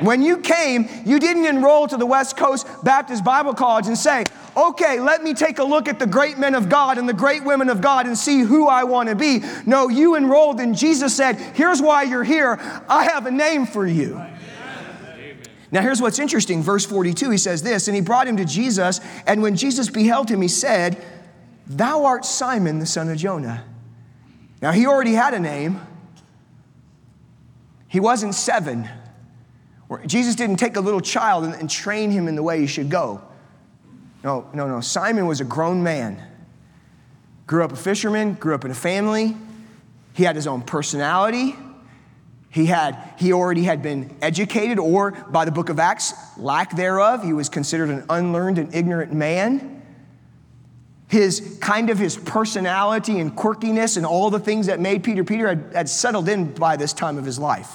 When 0.00 0.22
you 0.22 0.38
came, 0.38 0.88
you 1.04 1.18
didn't 1.18 1.46
enroll 1.46 1.86
to 1.88 1.96
the 1.96 2.06
West 2.06 2.36
Coast 2.36 2.66
Baptist 2.82 3.24
Bible 3.24 3.54
College 3.54 3.86
and 3.86 3.96
say, 3.96 4.24
okay, 4.56 5.00
let 5.00 5.22
me 5.22 5.34
take 5.34 5.58
a 5.58 5.64
look 5.64 5.88
at 5.88 5.98
the 5.98 6.06
great 6.06 6.38
men 6.38 6.54
of 6.54 6.68
God 6.68 6.98
and 6.98 7.08
the 7.08 7.14
great 7.14 7.44
women 7.44 7.68
of 7.68 7.80
God 7.80 8.06
and 8.06 8.16
see 8.16 8.40
who 8.40 8.66
I 8.66 8.84
want 8.84 9.08
to 9.08 9.14
be. 9.14 9.42
No, 9.64 9.88
you 9.88 10.16
enrolled 10.16 10.60
and 10.60 10.76
Jesus 10.76 11.14
said, 11.14 11.36
here's 11.54 11.80
why 11.80 12.04
you're 12.04 12.24
here. 12.24 12.58
I 12.88 13.04
have 13.04 13.26
a 13.26 13.30
name 13.30 13.66
for 13.66 13.86
you. 13.86 14.20
Now, 15.72 15.82
here's 15.82 16.00
what's 16.00 16.18
interesting. 16.18 16.62
Verse 16.62 16.86
42, 16.86 17.30
he 17.30 17.38
says 17.38 17.62
this, 17.62 17.88
and 17.88 17.94
he 17.94 18.00
brought 18.00 18.28
him 18.28 18.36
to 18.36 18.44
Jesus, 18.44 19.00
and 19.26 19.42
when 19.42 19.56
Jesus 19.56 19.90
beheld 19.90 20.30
him, 20.30 20.40
he 20.40 20.48
said, 20.48 21.04
Thou 21.66 22.04
art 22.04 22.24
Simon, 22.24 22.78
the 22.78 22.86
son 22.86 23.08
of 23.10 23.16
Jonah. 23.16 23.64
Now, 24.62 24.70
he 24.70 24.86
already 24.86 25.12
had 25.12 25.34
a 25.34 25.40
name. 25.40 25.80
He 27.88 28.00
wasn't 28.00 28.34
seven. 28.34 28.88
Jesus 30.06 30.34
didn't 30.34 30.56
take 30.56 30.76
a 30.76 30.80
little 30.80 31.00
child 31.00 31.44
and, 31.44 31.54
and 31.54 31.70
train 31.70 32.10
him 32.10 32.26
in 32.28 32.34
the 32.34 32.42
way 32.42 32.60
he 32.60 32.66
should 32.66 32.90
go. 32.90 33.22
No, 34.24 34.48
no, 34.52 34.66
no. 34.66 34.80
Simon 34.80 35.26
was 35.26 35.40
a 35.40 35.44
grown 35.44 35.82
man. 35.82 36.20
Grew 37.46 37.62
up 37.62 37.70
a 37.70 37.76
fisherman, 37.76 38.34
grew 38.34 38.54
up 38.54 38.64
in 38.64 38.72
a 38.72 38.74
family. 38.74 39.36
He 40.14 40.24
had 40.24 40.34
his 40.34 40.46
own 40.48 40.62
personality. 40.62 41.54
He, 42.50 42.66
had, 42.66 43.12
he 43.18 43.32
already 43.32 43.64
had 43.64 43.82
been 43.82 44.16
educated, 44.22 44.78
or 44.78 45.10
by 45.10 45.44
the 45.44 45.52
book 45.52 45.68
of 45.68 45.78
Acts, 45.78 46.14
lack 46.38 46.74
thereof, 46.74 47.22
he 47.22 47.34
was 47.34 47.48
considered 47.48 47.90
an 47.90 48.04
unlearned 48.08 48.58
and 48.58 48.74
ignorant 48.74 49.12
man. 49.12 49.75
His 51.08 51.58
kind 51.60 51.88
of 51.90 51.98
his 51.98 52.16
personality 52.16 53.20
and 53.20 53.36
quirkiness 53.36 53.96
and 53.96 54.04
all 54.04 54.30
the 54.30 54.40
things 54.40 54.66
that 54.66 54.80
made 54.80 55.04
Peter 55.04 55.22
Peter 55.22 55.48
had, 55.48 55.70
had 55.72 55.88
settled 55.88 56.28
in 56.28 56.52
by 56.52 56.76
this 56.76 56.92
time 56.92 57.16
of 57.16 57.24
his 57.24 57.38
life. 57.38 57.72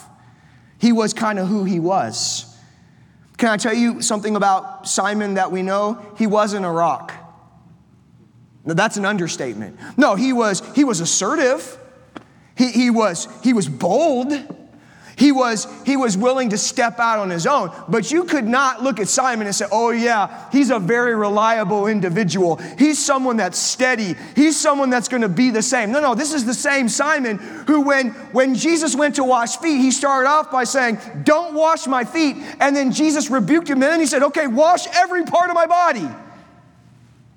He 0.77 0.91
was 0.91 1.13
kind 1.13 1.39
of 1.39 1.47
who 1.47 1.63
he 1.63 1.79
was. 1.79 2.47
Can 3.37 3.49
I 3.49 3.57
tell 3.57 3.73
you 3.73 4.01
something 4.01 4.35
about 4.35 4.87
Simon 4.87 5.35
that 5.35 5.51
we 5.51 5.61
know? 5.61 6.03
He 6.17 6.27
wasn't 6.27 6.65
a 6.65 6.69
rock. 6.69 7.13
Now, 8.65 8.73
that's 8.73 8.97
an 8.97 9.05
understatement. 9.05 9.79
No, 9.97 10.15
he 10.15 10.33
was, 10.33 10.61
he 10.75 10.83
was 10.83 10.99
assertive. 10.99 11.77
He, 12.55 12.71
he, 12.71 12.89
was, 12.89 13.27
he 13.43 13.53
was 13.53 13.67
bold. 13.67 14.31
He 15.21 15.31
was, 15.31 15.67
he 15.85 15.97
was 15.97 16.17
willing 16.17 16.49
to 16.49 16.57
step 16.57 16.97
out 16.97 17.19
on 17.19 17.29
his 17.29 17.45
own. 17.45 17.71
But 17.87 18.09
you 18.09 18.23
could 18.23 18.47
not 18.47 18.81
look 18.81 18.99
at 18.99 19.07
Simon 19.07 19.45
and 19.45 19.55
say, 19.55 19.67
oh, 19.71 19.91
yeah, 19.91 20.49
he's 20.51 20.71
a 20.71 20.79
very 20.79 21.13
reliable 21.13 21.85
individual. 21.85 22.55
He's 22.79 22.97
someone 22.97 23.37
that's 23.37 23.59
steady. 23.59 24.15
He's 24.35 24.59
someone 24.59 24.89
that's 24.89 25.07
going 25.07 25.21
to 25.21 25.29
be 25.29 25.51
the 25.51 25.61
same. 25.61 25.91
No, 25.91 26.01
no, 26.01 26.15
this 26.15 26.33
is 26.33 26.43
the 26.43 26.55
same 26.55 26.89
Simon 26.89 27.37
who, 27.37 27.81
when, 27.81 28.09
when 28.31 28.55
Jesus 28.55 28.95
went 28.95 29.13
to 29.17 29.23
wash 29.23 29.57
feet, 29.57 29.77
he 29.77 29.91
started 29.91 30.27
off 30.27 30.51
by 30.51 30.63
saying, 30.63 30.97
don't 31.21 31.53
wash 31.53 31.85
my 31.85 32.03
feet. 32.03 32.37
And 32.59 32.75
then 32.75 32.91
Jesus 32.91 33.29
rebuked 33.29 33.69
him. 33.69 33.75
And 33.75 33.83
then 33.83 33.99
he 33.99 34.07
said, 34.07 34.23
okay, 34.23 34.47
wash 34.47 34.87
every 34.87 35.23
part 35.25 35.51
of 35.51 35.53
my 35.53 35.67
body. 35.67 36.09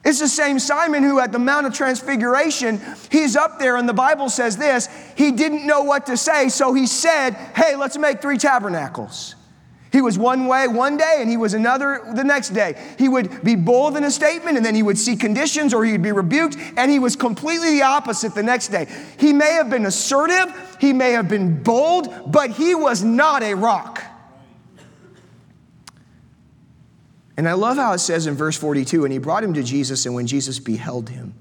It's 0.05 0.21
the 0.21 0.29
same 0.29 0.59
Simon 0.59 1.03
who, 1.03 1.19
at 1.19 1.33
the 1.33 1.39
Mount 1.39 1.67
of 1.67 1.73
Transfiguration, 1.73 2.81
he's 3.11 3.37
up 3.37 3.59
there, 3.59 3.77
and 3.77 3.89
the 3.89 3.95
Bible 3.95 4.29
says 4.29 4.57
this 4.57 4.89
he 5.17 5.33
didn't 5.33 5.67
know 5.67 5.83
what 5.83 6.07
to 6.07 6.17
say, 6.17 6.49
so 6.49 6.75
he 6.75 6.87
said, 6.87 7.33
Hey, 7.57 7.75
let's 7.77 7.97
make 7.97 8.21
three 8.21 8.37
tabernacles. 8.37 9.35
He 9.95 10.03
was 10.03 10.19
one 10.19 10.49
way 10.49 10.67
one 10.67 10.97
day 10.97 11.19
and 11.21 11.31
he 11.31 11.37
was 11.37 11.55
another 11.55 12.03
the 12.17 12.25
next 12.25 12.49
day. 12.49 12.75
He 12.99 13.09
would 13.09 13.45
be 13.45 13.55
bold 13.55 13.97
in 13.97 14.03
a 14.03 14.11
statement 14.11 14.57
and 14.57 14.67
then 14.67 14.75
he 14.75 14.83
would 14.83 14.99
see 14.99 15.15
conditions 15.15 15.73
or 15.73 15.85
he'd 15.85 16.03
be 16.03 16.11
rebuked, 16.11 16.57
and 16.77 16.91
he 16.91 16.99
was 16.99 17.15
completely 17.15 17.77
the 17.77 17.83
opposite 17.83 18.35
the 18.35 18.43
next 18.43 18.69
day. 18.69 18.89
He 19.19 19.33
may 19.33 19.53
have 19.53 19.71
been 19.71 19.87
assertive, 19.87 20.77
he 20.81 20.93
may 20.93 21.13
have 21.13 21.29
been 21.29 21.63
bold, 21.63 22.33
but 22.33 22.51
he 22.51 22.75
was 22.75 23.05
not 23.05 23.45
a 23.45 23.55
rock. 23.55 24.03
And 27.37 27.49
I 27.49 27.55
love 27.55 27.77
how 27.77 27.93
it 27.93 27.99
says 27.99 28.27
in 28.27 28.35
verse 28.35 28.57
42 28.57 29.05
and 29.05 29.13
he 29.13 29.19
brought 29.19 29.43
him 29.43 29.55
to 29.55 29.63
Jesus, 29.63 30.07
and 30.07 30.15
when 30.15 30.27
Jesus 30.27 30.59
beheld 30.59 31.09
him, 31.09 31.35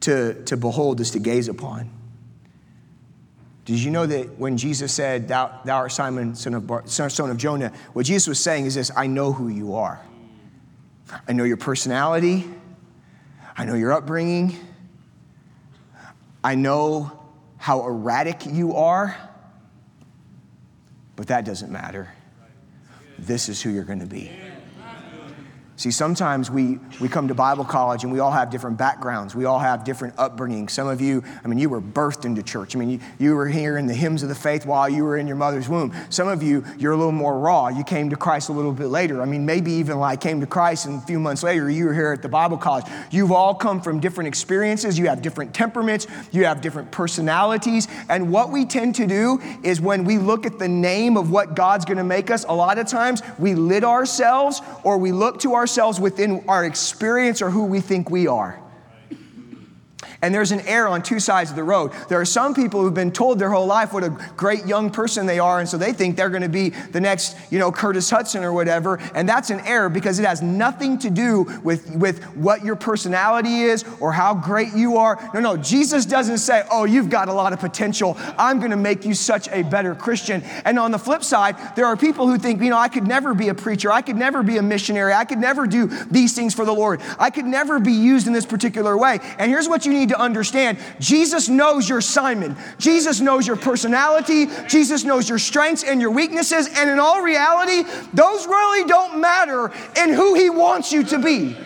to, 0.00 0.42
to 0.44 0.56
behold 0.56 1.00
is 1.00 1.10
to 1.12 1.18
gaze 1.18 1.48
upon. 1.48 1.90
Did 3.64 3.80
you 3.80 3.90
know 3.90 4.06
that 4.06 4.38
when 4.38 4.56
Jesus 4.56 4.92
said, 4.92 5.28
Thou, 5.28 5.60
thou 5.64 5.76
art 5.76 5.92
Simon, 5.92 6.34
son 6.34 6.54
of, 6.54 6.66
Bar, 6.66 6.86
son 6.86 7.30
of 7.30 7.36
Jonah, 7.36 7.72
what 7.92 8.06
Jesus 8.06 8.26
was 8.26 8.40
saying 8.40 8.64
is 8.64 8.74
this 8.74 8.90
I 8.96 9.06
know 9.06 9.32
who 9.32 9.48
you 9.48 9.74
are. 9.74 10.00
I 11.26 11.32
know 11.32 11.44
your 11.44 11.58
personality. 11.58 12.44
I 13.56 13.64
know 13.64 13.74
your 13.74 13.92
upbringing. 13.92 14.56
I 16.42 16.54
know 16.54 17.12
how 17.58 17.84
erratic 17.84 18.46
you 18.46 18.76
are. 18.76 19.14
But 21.16 21.26
that 21.26 21.44
doesn't 21.44 21.70
matter 21.70 22.08
this 23.18 23.48
is 23.48 23.60
who 23.60 23.70
you're 23.70 23.84
going 23.84 24.00
to 24.00 24.06
be. 24.06 24.30
See, 25.78 25.92
sometimes 25.92 26.50
we, 26.50 26.80
we 27.00 27.08
come 27.08 27.28
to 27.28 27.34
Bible 27.34 27.64
college 27.64 28.02
and 28.02 28.12
we 28.12 28.18
all 28.18 28.32
have 28.32 28.50
different 28.50 28.76
backgrounds. 28.76 29.36
We 29.36 29.44
all 29.44 29.60
have 29.60 29.84
different 29.84 30.16
upbringings. 30.16 30.70
Some 30.70 30.88
of 30.88 31.00
you, 31.00 31.22
I 31.44 31.46
mean, 31.46 31.60
you 31.60 31.68
were 31.68 31.80
birthed 31.80 32.24
into 32.24 32.42
church. 32.42 32.74
I 32.74 32.80
mean, 32.80 32.90
you, 32.90 33.00
you 33.20 33.36
were 33.36 33.46
hearing 33.46 33.86
the 33.86 33.94
hymns 33.94 34.24
of 34.24 34.28
the 34.28 34.34
faith 34.34 34.66
while 34.66 34.88
you 34.88 35.04
were 35.04 35.16
in 35.16 35.28
your 35.28 35.36
mother's 35.36 35.68
womb. 35.68 35.94
Some 36.10 36.26
of 36.26 36.42
you, 36.42 36.64
you're 36.78 36.94
a 36.94 36.96
little 36.96 37.12
more 37.12 37.38
raw. 37.38 37.68
You 37.68 37.84
came 37.84 38.10
to 38.10 38.16
Christ 38.16 38.48
a 38.48 38.52
little 38.52 38.72
bit 38.72 38.88
later. 38.88 39.22
I 39.22 39.24
mean, 39.24 39.46
maybe 39.46 39.70
even 39.70 40.00
like 40.00 40.20
came 40.20 40.40
to 40.40 40.48
Christ 40.48 40.86
and 40.86 41.00
a 41.00 41.06
few 41.06 41.20
months 41.20 41.44
later, 41.44 41.70
you 41.70 41.84
were 41.84 41.94
here 41.94 42.10
at 42.10 42.22
the 42.22 42.28
Bible 42.28 42.56
college. 42.56 42.86
You've 43.12 43.30
all 43.30 43.54
come 43.54 43.80
from 43.80 44.00
different 44.00 44.26
experiences. 44.26 44.98
You 44.98 45.06
have 45.06 45.22
different 45.22 45.54
temperaments. 45.54 46.08
You 46.32 46.44
have 46.46 46.60
different 46.60 46.90
personalities. 46.90 47.86
And 48.08 48.32
what 48.32 48.50
we 48.50 48.64
tend 48.64 48.96
to 48.96 49.06
do 49.06 49.40
is 49.62 49.80
when 49.80 50.02
we 50.02 50.18
look 50.18 50.44
at 50.44 50.58
the 50.58 50.66
name 50.68 51.16
of 51.16 51.30
what 51.30 51.54
God's 51.54 51.84
going 51.84 51.98
to 51.98 52.04
make 52.04 52.32
us, 52.32 52.44
a 52.48 52.52
lot 52.52 52.78
of 52.78 52.88
times 52.88 53.22
we 53.38 53.54
lid 53.54 53.84
ourselves 53.84 54.60
or 54.82 54.98
we 54.98 55.12
look 55.12 55.38
to 55.38 55.54
our 55.54 55.67
ourselves 55.68 56.00
within 56.00 56.42
our 56.48 56.64
experience 56.64 57.42
or 57.42 57.50
who 57.50 57.64
we 57.64 57.78
think 57.78 58.08
we 58.08 58.26
are. 58.26 58.58
And 60.20 60.34
there's 60.34 60.50
an 60.50 60.60
error 60.62 60.88
on 60.88 61.02
two 61.02 61.20
sides 61.20 61.50
of 61.50 61.56
the 61.56 61.62
road. 61.62 61.92
There 62.08 62.20
are 62.20 62.24
some 62.24 62.52
people 62.52 62.82
who've 62.82 62.92
been 62.92 63.12
told 63.12 63.38
their 63.38 63.50
whole 63.50 63.66
life 63.66 63.92
what 63.92 64.02
a 64.02 64.10
great 64.36 64.66
young 64.66 64.90
person 64.90 65.26
they 65.26 65.38
are, 65.38 65.60
and 65.60 65.68
so 65.68 65.78
they 65.78 65.92
think 65.92 66.16
they're 66.16 66.28
going 66.28 66.42
to 66.42 66.48
be 66.48 66.70
the 66.70 67.00
next, 67.00 67.36
you 67.52 67.58
know, 67.60 67.70
Curtis 67.70 68.10
Hutson 68.10 68.42
or 68.42 68.52
whatever. 68.52 68.98
And 69.14 69.28
that's 69.28 69.50
an 69.50 69.60
error 69.60 69.88
because 69.88 70.18
it 70.18 70.24
has 70.24 70.42
nothing 70.42 70.98
to 70.98 71.10
do 71.10 71.44
with, 71.62 71.94
with 71.94 72.24
what 72.34 72.64
your 72.64 72.74
personality 72.74 73.62
is 73.62 73.84
or 74.00 74.10
how 74.10 74.34
great 74.34 74.72
you 74.74 74.96
are. 74.96 75.30
No, 75.34 75.40
no, 75.40 75.56
Jesus 75.56 76.04
doesn't 76.04 76.38
say, 76.38 76.64
oh, 76.70 76.84
you've 76.84 77.10
got 77.10 77.28
a 77.28 77.32
lot 77.32 77.52
of 77.52 77.60
potential. 77.60 78.16
I'm 78.36 78.58
going 78.58 78.72
to 78.72 78.76
make 78.76 79.04
you 79.04 79.14
such 79.14 79.48
a 79.48 79.62
better 79.62 79.94
Christian. 79.94 80.42
And 80.64 80.80
on 80.80 80.90
the 80.90 80.98
flip 80.98 81.22
side, 81.22 81.76
there 81.76 81.86
are 81.86 81.96
people 81.96 82.26
who 82.26 82.38
think, 82.38 82.60
you 82.60 82.70
know, 82.70 82.78
I 82.78 82.88
could 82.88 83.06
never 83.06 83.34
be 83.34 83.50
a 83.50 83.54
preacher. 83.54 83.92
I 83.92 84.02
could 84.02 84.16
never 84.16 84.42
be 84.42 84.56
a 84.56 84.62
missionary. 84.62 85.12
I 85.12 85.24
could 85.24 85.38
never 85.38 85.66
do 85.66 85.86
these 86.10 86.34
things 86.34 86.54
for 86.54 86.64
the 86.64 86.74
Lord. 86.74 87.00
I 87.20 87.30
could 87.30 87.44
never 87.44 87.78
be 87.78 87.92
used 87.92 88.26
in 88.26 88.32
this 88.32 88.46
particular 88.46 88.96
way. 88.96 89.20
And 89.38 89.48
here's 89.50 89.68
what 89.68 89.86
you 89.86 89.92
need 89.92 90.07
need 90.08 90.14
to 90.14 90.20
understand 90.20 90.78
Jesus 90.98 91.48
knows 91.48 91.88
your 91.88 92.00
Simon. 92.00 92.56
Jesus 92.78 93.20
knows 93.20 93.46
your 93.46 93.56
personality. 93.56 94.46
Jesus 94.66 95.04
knows 95.04 95.28
your 95.28 95.38
strengths 95.38 95.84
and 95.84 96.00
your 96.00 96.10
weaknesses. 96.10 96.68
And 96.74 96.90
in 96.90 96.98
all 96.98 97.22
reality, 97.22 97.88
those 98.14 98.46
really 98.46 98.88
don't 98.88 99.20
matter 99.20 99.70
in 99.96 100.12
who 100.12 100.34
He 100.34 100.50
wants 100.50 100.92
you 100.92 101.04
to 101.04 101.18
be. 101.18 101.56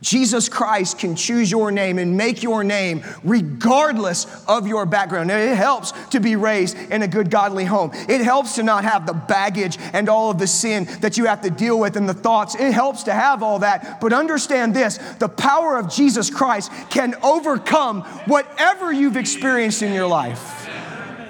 Jesus 0.00 0.48
Christ 0.48 0.98
can 0.98 1.16
choose 1.16 1.50
your 1.50 1.72
name 1.72 1.98
and 1.98 2.16
make 2.16 2.42
your 2.42 2.62
name 2.62 3.02
regardless 3.24 4.26
of 4.46 4.66
your 4.66 4.86
background. 4.86 5.30
It 5.30 5.56
helps 5.56 5.92
to 6.10 6.20
be 6.20 6.36
raised 6.36 6.76
in 6.90 7.02
a 7.02 7.08
good, 7.08 7.30
godly 7.30 7.64
home. 7.64 7.90
It 8.08 8.20
helps 8.20 8.54
to 8.54 8.62
not 8.62 8.84
have 8.84 9.06
the 9.06 9.14
baggage 9.14 9.76
and 9.92 10.08
all 10.08 10.30
of 10.30 10.38
the 10.38 10.46
sin 10.46 10.84
that 11.00 11.18
you 11.18 11.24
have 11.26 11.40
to 11.42 11.50
deal 11.50 11.78
with 11.78 11.96
and 11.96 12.08
the 12.08 12.14
thoughts. 12.14 12.54
It 12.54 12.72
helps 12.72 13.04
to 13.04 13.12
have 13.12 13.42
all 13.42 13.58
that. 13.60 14.00
But 14.00 14.12
understand 14.12 14.74
this 14.74 14.98
the 15.18 15.28
power 15.28 15.76
of 15.76 15.90
Jesus 15.92 16.30
Christ 16.30 16.70
can 16.90 17.14
overcome 17.22 18.02
whatever 18.26 18.92
you've 18.92 19.16
experienced 19.16 19.82
in 19.82 19.92
your 19.92 20.06
life. 20.06 20.68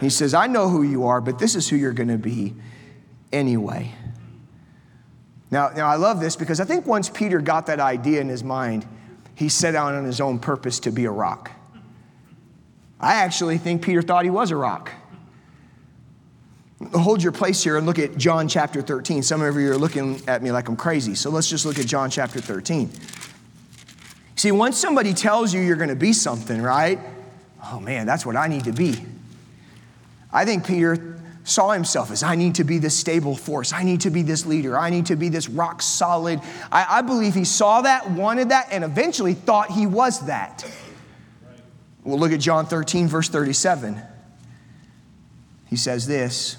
He 0.00 0.10
says, 0.10 0.34
I 0.34 0.46
know 0.46 0.68
who 0.68 0.82
you 0.82 1.06
are, 1.06 1.20
but 1.20 1.38
this 1.38 1.54
is 1.54 1.68
who 1.68 1.76
you're 1.76 1.92
going 1.92 2.08
to 2.08 2.18
be 2.18 2.54
anyway. 3.32 3.92
Now, 5.50 5.70
now, 5.70 5.86
I 5.86 5.96
love 5.96 6.20
this 6.20 6.36
because 6.36 6.60
I 6.60 6.64
think 6.64 6.86
once 6.86 7.08
Peter 7.08 7.40
got 7.40 7.66
that 7.66 7.80
idea 7.80 8.20
in 8.20 8.28
his 8.28 8.44
mind, 8.44 8.86
he 9.34 9.48
set 9.48 9.74
out 9.74 9.94
on 9.94 10.04
his 10.04 10.20
own 10.20 10.38
purpose 10.38 10.80
to 10.80 10.90
be 10.90 11.06
a 11.06 11.10
rock. 11.10 11.50
I 13.00 13.14
actually 13.14 13.58
think 13.58 13.82
Peter 13.82 14.02
thought 14.02 14.24
he 14.24 14.30
was 14.30 14.50
a 14.50 14.56
rock. 14.56 14.90
Hold 16.92 17.22
your 17.22 17.32
place 17.32 17.62
here 17.62 17.76
and 17.76 17.86
look 17.86 17.98
at 17.98 18.16
John 18.16 18.46
chapter 18.46 18.82
13. 18.82 19.22
Some 19.22 19.42
of 19.42 19.56
you 19.56 19.72
are 19.72 19.76
looking 19.76 20.20
at 20.28 20.42
me 20.42 20.52
like 20.52 20.68
I'm 20.68 20.76
crazy, 20.76 21.14
so 21.14 21.30
let's 21.30 21.48
just 21.48 21.64
look 21.64 21.78
at 21.78 21.86
John 21.86 22.10
chapter 22.10 22.40
13. 22.40 22.90
See, 24.36 24.52
once 24.52 24.76
somebody 24.76 25.14
tells 25.14 25.52
you 25.52 25.60
you're 25.60 25.76
going 25.76 25.88
to 25.88 25.96
be 25.96 26.12
something, 26.12 26.62
right? 26.62 26.98
Oh 27.64 27.80
man, 27.80 28.06
that's 28.06 28.24
what 28.24 28.36
I 28.36 28.46
need 28.46 28.64
to 28.64 28.72
be. 28.72 28.96
I 30.32 30.44
think 30.44 30.66
Peter 30.66 31.17
saw 31.48 31.70
himself 31.70 32.10
as 32.10 32.22
I 32.22 32.34
need 32.34 32.56
to 32.56 32.64
be 32.64 32.78
this 32.78 32.96
stable 32.96 33.34
force. 33.34 33.72
I 33.72 33.82
need 33.82 34.02
to 34.02 34.10
be 34.10 34.22
this 34.22 34.44
leader. 34.46 34.78
I 34.78 34.90
need 34.90 35.06
to 35.06 35.16
be 35.16 35.28
this 35.28 35.48
rock 35.48 35.82
solid. 35.82 36.40
I, 36.70 36.98
I 36.98 37.02
believe 37.02 37.34
he 37.34 37.44
saw 37.44 37.82
that, 37.82 38.10
wanted 38.10 38.50
that, 38.50 38.68
and 38.70 38.84
eventually 38.84 39.34
thought 39.34 39.70
he 39.70 39.86
was 39.86 40.26
that. 40.26 40.70
We'll 42.04 42.18
look 42.18 42.32
at 42.32 42.40
John 42.40 42.66
13, 42.66 43.08
verse 43.08 43.28
37. 43.28 44.00
He 45.66 45.76
says 45.76 46.06
this 46.06 46.56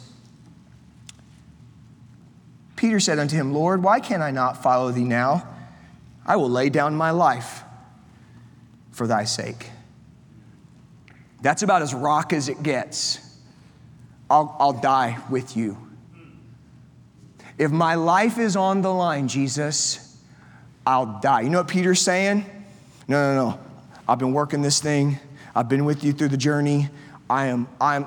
Peter 2.75 2.99
said 2.99 3.19
unto 3.19 3.35
him, 3.35 3.53
Lord, 3.53 3.83
why 3.83 3.99
can 3.99 4.21
I 4.21 4.31
not 4.31 4.63
follow 4.63 4.91
thee 4.91 5.03
now? 5.03 5.47
I 6.25 6.35
will 6.35 6.49
lay 6.49 6.69
down 6.69 6.95
my 6.95 7.11
life 7.11 7.63
for 8.91 9.07
thy 9.07 9.23
sake. 9.23 9.69
That's 11.41 11.63
about 11.63 11.81
as 11.81 11.93
rock 11.93 12.33
as 12.33 12.49
it 12.49 12.63
gets. 12.63 13.28
I'll, 14.29 14.55
I'll 14.59 14.73
die 14.73 15.17
with 15.29 15.57
you. 15.57 15.77
If 17.57 17.71
my 17.71 17.95
life 17.95 18.37
is 18.37 18.55
on 18.55 18.81
the 18.81 18.93
line, 18.93 19.27
Jesus, 19.27 20.17
I'll 20.85 21.19
die. 21.19 21.41
You 21.41 21.49
know 21.49 21.59
what 21.59 21.67
Peter's 21.67 22.01
saying? 22.01 22.45
No, 23.07 23.35
no, 23.35 23.49
no. 23.49 23.59
I've 24.07 24.19
been 24.19 24.33
working 24.33 24.61
this 24.61 24.79
thing. 24.79 25.19
I've 25.55 25.67
been 25.67 25.83
with 25.83 26.03
you 26.03 26.13
through 26.13 26.29
the 26.29 26.37
journey. 26.37 26.89
I 27.29 27.47
am, 27.47 27.67
I'm, 27.81 28.05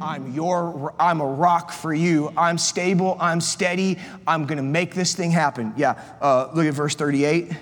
I'm 0.00 0.32
your, 0.32 0.94
I'm 0.98 1.20
a 1.20 1.26
rock 1.26 1.70
for 1.70 1.92
you. 1.92 2.32
I'm 2.36 2.56
stable. 2.56 3.16
I'm 3.20 3.40
steady. 3.40 3.98
I'm 4.26 4.46
going 4.46 4.56
to 4.56 4.62
make 4.62 4.94
this 4.94 5.14
thing 5.14 5.30
happen. 5.30 5.74
Yeah. 5.76 6.00
Uh, 6.20 6.50
look 6.54 6.66
at 6.66 6.74
verse 6.74 6.94
38. 6.94 7.52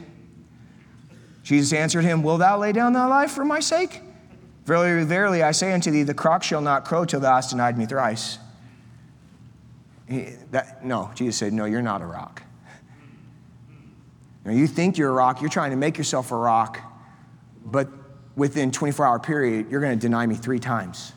Jesus 1.42 1.73
answered 1.73 2.04
him, 2.04 2.23
Will 2.23 2.38
thou 2.38 2.59
lay 2.59 2.73
down 2.73 2.92
thy 2.92 3.07
life 3.07 3.33
for 3.33 3.45
my 3.45 3.61
sake? 3.61 4.00
Verily, 4.64 5.04
verily, 5.04 5.42
I 5.42 5.52
say 5.52 5.73
unto 5.73 5.90
thee, 5.90 6.04
the 6.04 6.14
cock 6.14 6.42
shall 6.42 6.61
not 6.61 6.85
crow 6.85 7.04
till 7.04 7.21
thou 7.21 7.35
hast 7.35 7.50
denied 7.50 7.76
me 7.76 7.87
thrice. 7.87 8.38
He, 10.09 10.28
that, 10.50 10.85
no, 10.85 11.11
Jesus 11.14 11.37
said, 11.37 11.52
No, 11.52 11.64
you're 11.64 11.83
not 11.83 12.00
a 12.00 12.07
rock. 12.07 12.42
Now, 14.45 14.52
you 14.52 14.66
think 14.66 14.99
you're 14.99 15.11
a 15.11 15.14
rock, 15.14 15.40
you're 15.40 15.50
trying 15.50 15.71
to 15.71 15.76
make 15.76 15.99
yourself 15.99 16.33
a 16.33 16.37
rock, 16.37 16.81
but 17.64 17.88
within 18.37 18.71
24 18.73 19.07
hour 19.07 19.19
period, 19.19 19.71
you're 19.71 19.81
going 19.81 19.97
to 19.97 20.00
deny 20.00 20.26
me 20.26 20.35
three 20.35 20.59
times. 20.59 21.12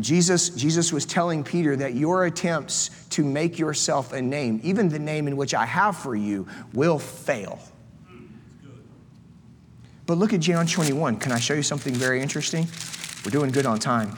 Jesus, 0.00 0.48
Jesus 0.50 0.92
was 0.92 1.04
telling 1.04 1.44
Peter 1.44 1.76
that 1.76 1.94
your 1.94 2.24
attempts 2.24 3.06
to 3.10 3.22
make 3.22 3.58
yourself 3.58 4.12
a 4.12 4.22
name, 4.22 4.60
even 4.64 4.88
the 4.88 4.98
name 4.98 5.28
in 5.28 5.36
which 5.36 5.52
I 5.52 5.66
have 5.66 5.96
for 5.96 6.16
you, 6.16 6.46
will 6.72 6.98
fail. 6.98 7.58
But 10.06 10.18
look 10.18 10.32
at 10.32 10.40
John 10.40 10.66
21. 10.66 11.16
Can 11.16 11.32
I 11.32 11.38
show 11.38 11.54
you 11.54 11.62
something 11.62 11.94
very 11.94 12.20
interesting? 12.20 12.66
We're 13.24 13.30
doing 13.30 13.50
good 13.50 13.64
on 13.64 13.78
time. 13.78 14.14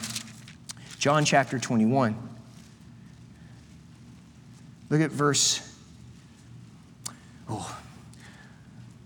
John 0.99 1.23
chapter 1.23 1.59
21. 1.59 2.15
Look 4.89 5.01
at 5.01 5.11
verse. 5.11 5.61
Oh. 7.49 7.79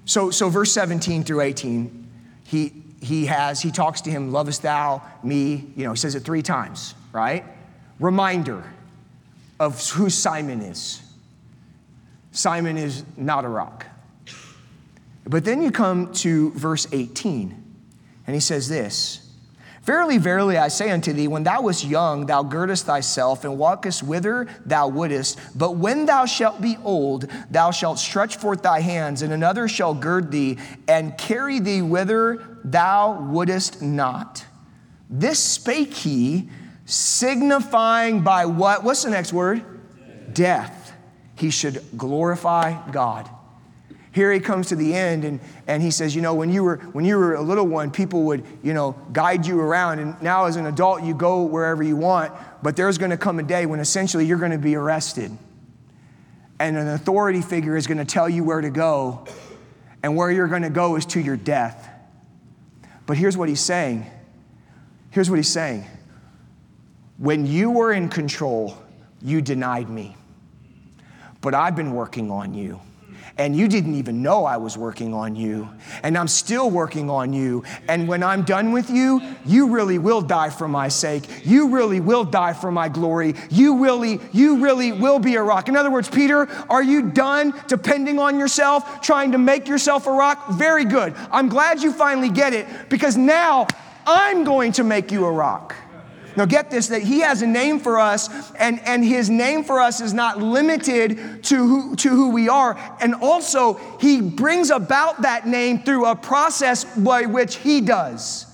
So, 0.06 0.32
so 0.32 0.50
verse 0.50 0.72
17 0.72 1.24
through 1.24 1.41
18, 1.41 2.10
he, 2.46 2.74
he 3.02 3.28
has, 3.28 3.62
he 3.62 3.72
talks 3.72 4.02
to 4.02 4.12
him, 4.12 4.32
lovest 4.32 4.63
thou 4.63 5.04
me? 5.24 5.72
You 5.76 5.86
know, 5.86 5.91
he 5.91 5.98
says 5.98 6.15
it 6.15 6.22
three 6.22 6.41
times, 6.41 6.96
right? 7.12 7.44
Reminder 8.00 8.63
of 9.60 9.88
who 9.91 10.10
Simon 10.10 10.62
is. 10.62 11.02
Simon 12.32 12.78
is 12.78 13.04
not 13.17 13.46
a 13.46 13.48
rock. 13.48 13.86
But 15.26 15.46
then 15.46 15.62
you 15.62 15.72
come 15.72 16.12
to 16.16 16.52
verse 16.52 16.88
18, 16.92 17.64
and 18.26 18.34
he 18.34 18.40
says 18.40 18.68
this 18.68 19.32
Verily, 19.84 20.20
verily, 20.20 20.58
I 20.58 20.68
say 20.68 20.92
unto 20.92 21.12
thee, 21.12 21.28
when 21.28 21.44
thou 21.44 21.64
wast 21.64 21.84
young, 21.84 22.28
thou 22.28 22.44
girdest 22.44 22.86
thyself 22.86 23.44
and 23.44 23.58
walkest 23.58 24.04
whither 24.04 24.48
thou 24.64 24.88
wouldest. 24.88 25.40
But 25.56 25.78
when 25.78 26.06
thou 26.06 26.26
shalt 26.26 26.62
be 26.62 26.78
old, 26.84 27.28
thou 27.50 27.72
shalt 27.72 27.98
stretch 27.98 28.38
forth 28.38 28.62
thy 28.62 28.82
hands, 28.82 29.24
and 29.24 29.34
another 29.34 29.68
shall 29.68 29.96
gird 29.96 30.32
thee 30.32 30.60
and 30.88 31.18
carry 31.18 31.60
thee 31.60 31.82
whither 31.82 32.60
thou 32.64 33.22
wouldest 33.22 33.82
not. 33.82 34.46
This 35.10 35.40
spake 35.40 35.94
he, 35.94 36.50
signifying 36.86 38.22
by 38.22 38.46
what? 38.46 38.84
What's 38.84 39.04
the 39.04 39.10
next 39.10 39.34
word? 39.34 39.64
Death. 40.28 40.34
Death. 40.34 40.94
He 41.36 41.50
should 41.50 41.84
glorify 41.98 42.92
God. 42.92 43.28
Here 44.13 44.32
he 44.32 44.41
comes 44.41 44.67
to 44.67 44.76
the 44.76 44.93
end 44.93 45.24
and, 45.24 45.39
and 45.67 45.82
he 45.82 45.89
says, 45.89 46.13
you 46.13 46.21
know, 46.21 46.34
when 46.34 46.52
you, 46.52 46.63
were, 46.63 46.78
when 46.78 47.06
you 47.06 47.17
were 47.17 47.36
a 47.36 47.41
little 47.41 47.65
one, 47.65 47.91
people 47.91 48.24
would, 48.24 48.43
you 48.62 48.74
know, 48.74 48.91
guide 49.13 49.45
you 49.45 49.60
around. 49.60 50.00
And 50.00 50.21
now 50.21 50.45
as 50.45 50.58
an 50.58 50.65
adult, 50.65 51.04
you 51.04 51.13
go 51.13 51.43
wherever 51.43 51.82
you 51.82 51.95
want. 51.95 52.34
But 52.62 52.76
there's 52.76 52.97
going 52.97 53.12
to 53.12 53.17
come 53.17 53.39
a 53.39 53.43
day 53.43 53.65
when 53.65 53.80
essentially 53.80 54.26
you're 54.26 54.38
going 54.38 54.52
to 54.52 54.58
be 54.58 54.76
arrested. 54.76 55.32
And 56.60 56.78
an 56.78 56.89
authority 56.89 57.41
figure 57.41 57.78
is 57.78 57.88
going 57.88 58.00
to 58.00 58.06
tell 58.06 58.28
you 58.28 58.43
where 58.43 58.60
to 58.60 58.69
go. 58.69 59.26
And 60.04 60.17
where 60.17 60.30
you're 60.30 60.50
going 60.50 60.63
to 60.63 60.69
go 60.69 60.97
is 60.97 61.06
to 61.08 61.21
your 61.21 61.38
death. 61.38 61.89
But 63.06 63.17
here's 63.17 63.38
what 63.38 63.47
he's 63.47 63.62
saying. 63.62 64.06
Here's 65.12 65.30
what 65.30 65.38
he's 65.38 65.47
saying. 65.47 65.86
When 67.17 67.45
you 67.45 67.71
were 67.71 67.93
in 67.93 68.10
control, 68.10 68.78
you 69.21 69.41
denied 69.41 69.89
me. 69.89 70.17
But 71.39 71.54
I've 71.54 71.76
been 71.76 71.93
working 71.93 72.30
on 72.30 72.54
you 72.54 72.82
and 73.42 73.56
you 73.56 73.68
didn't 73.68 73.96
even 73.96 74.22
know 74.22 74.46
I 74.46 74.58
was 74.58 74.78
working 74.78 75.16
on 75.16 75.36
you. 75.36 75.68
And 76.04 76.16
I'm 76.16 76.28
still 76.28 76.70
working 76.70 77.10
on 77.10 77.34
you. 77.34 77.64
And 77.88 78.08
when 78.08 78.22
I'm 78.22 78.44
done 78.44 78.72
with 78.72 78.92
you, 78.92 79.20
you 79.48 79.70
really 79.70 79.98
will 79.98 80.22
die 80.22 80.52
for 80.52 80.68
my 80.68 80.90
sake. 80.90 81.44
You 81.44 81.70
really 81.70 82.00
will 82.00 82.24
die 82.24 82.54
for 82.54 82.72
my 82.72 82.88
glory. 82.88 83.34
You 83.50 83.84
really, 83.84 84.20
you 84.32 84.64
really 84.64 84.92
will 84.92 85.18
be 85.18 85.38
a 85.38 85.42
rock. 85.42 85.70
In 85.70 85.76
other 85.76 85.90
words, 85.90 86.08
Peter, 86.08 86.48
are 86.70 86.84
you 86.84 87.10
done 87.10 87.60
depending 87.68 88.20
on 88.20 88.38
yourself, 88.38 89.02
trying 89.02 89.32
to 89.32 89.40
make 89.40 89.68
yourself 89.68 90.06
a 90.06 90.12
rock? 90.12 90.52
Very 90.52 90.86
good. 90.86 91.16
I'm 91.32 91.50
glad 91.50 91.82
you 91.82 91.92
finally 91.92 92.30
get 92.30 92.54
it 92.54 92.68
because 92.90 93.18
now 93.18 93.66
I'm 94.06 94.44
going 94.44 94.72
to 94.74 94.84
make 94.84 95.12
you 95.12 95.26
a 95.26 95.32
rock. 95.32 95.76
Now, 96.36 96.46
get 96.46 96.72
this 96.72 96.88
that 96.88 97.02
He 97.02 97.20
has 97.20 97.41
a 97.41 97.48
name 97.48 97.80
for 97.80 98.00
us, 98.00 98.52
and, 98.54 98.80
and 98.86 99.04
His 99.04 99.30
name 99.30 99.63
for 99.63 99.80
us 99.80 100.02
is 100.02 100.13
not 100.13 100.39
limited 100.39 101.44
to 101.44 101.56
who, 101.56 101.96
to 101.98 102.10
who 102.10 102.32
we 102.32 102.50
are. 102.50 102.78
And 103.02 103.15
also, 103.15 103.80
He 104.00 104.22
brings 104.22 104.70
about 104.70 105.24
that 105.24 105.48
name 105.48 105.84
through 105.84 106.06
a 106.06 106.15
process 106.15 106.84
by 106.84 107.26
which 107.26 107.58
He 107.58 107.82
does. 107.82 108.46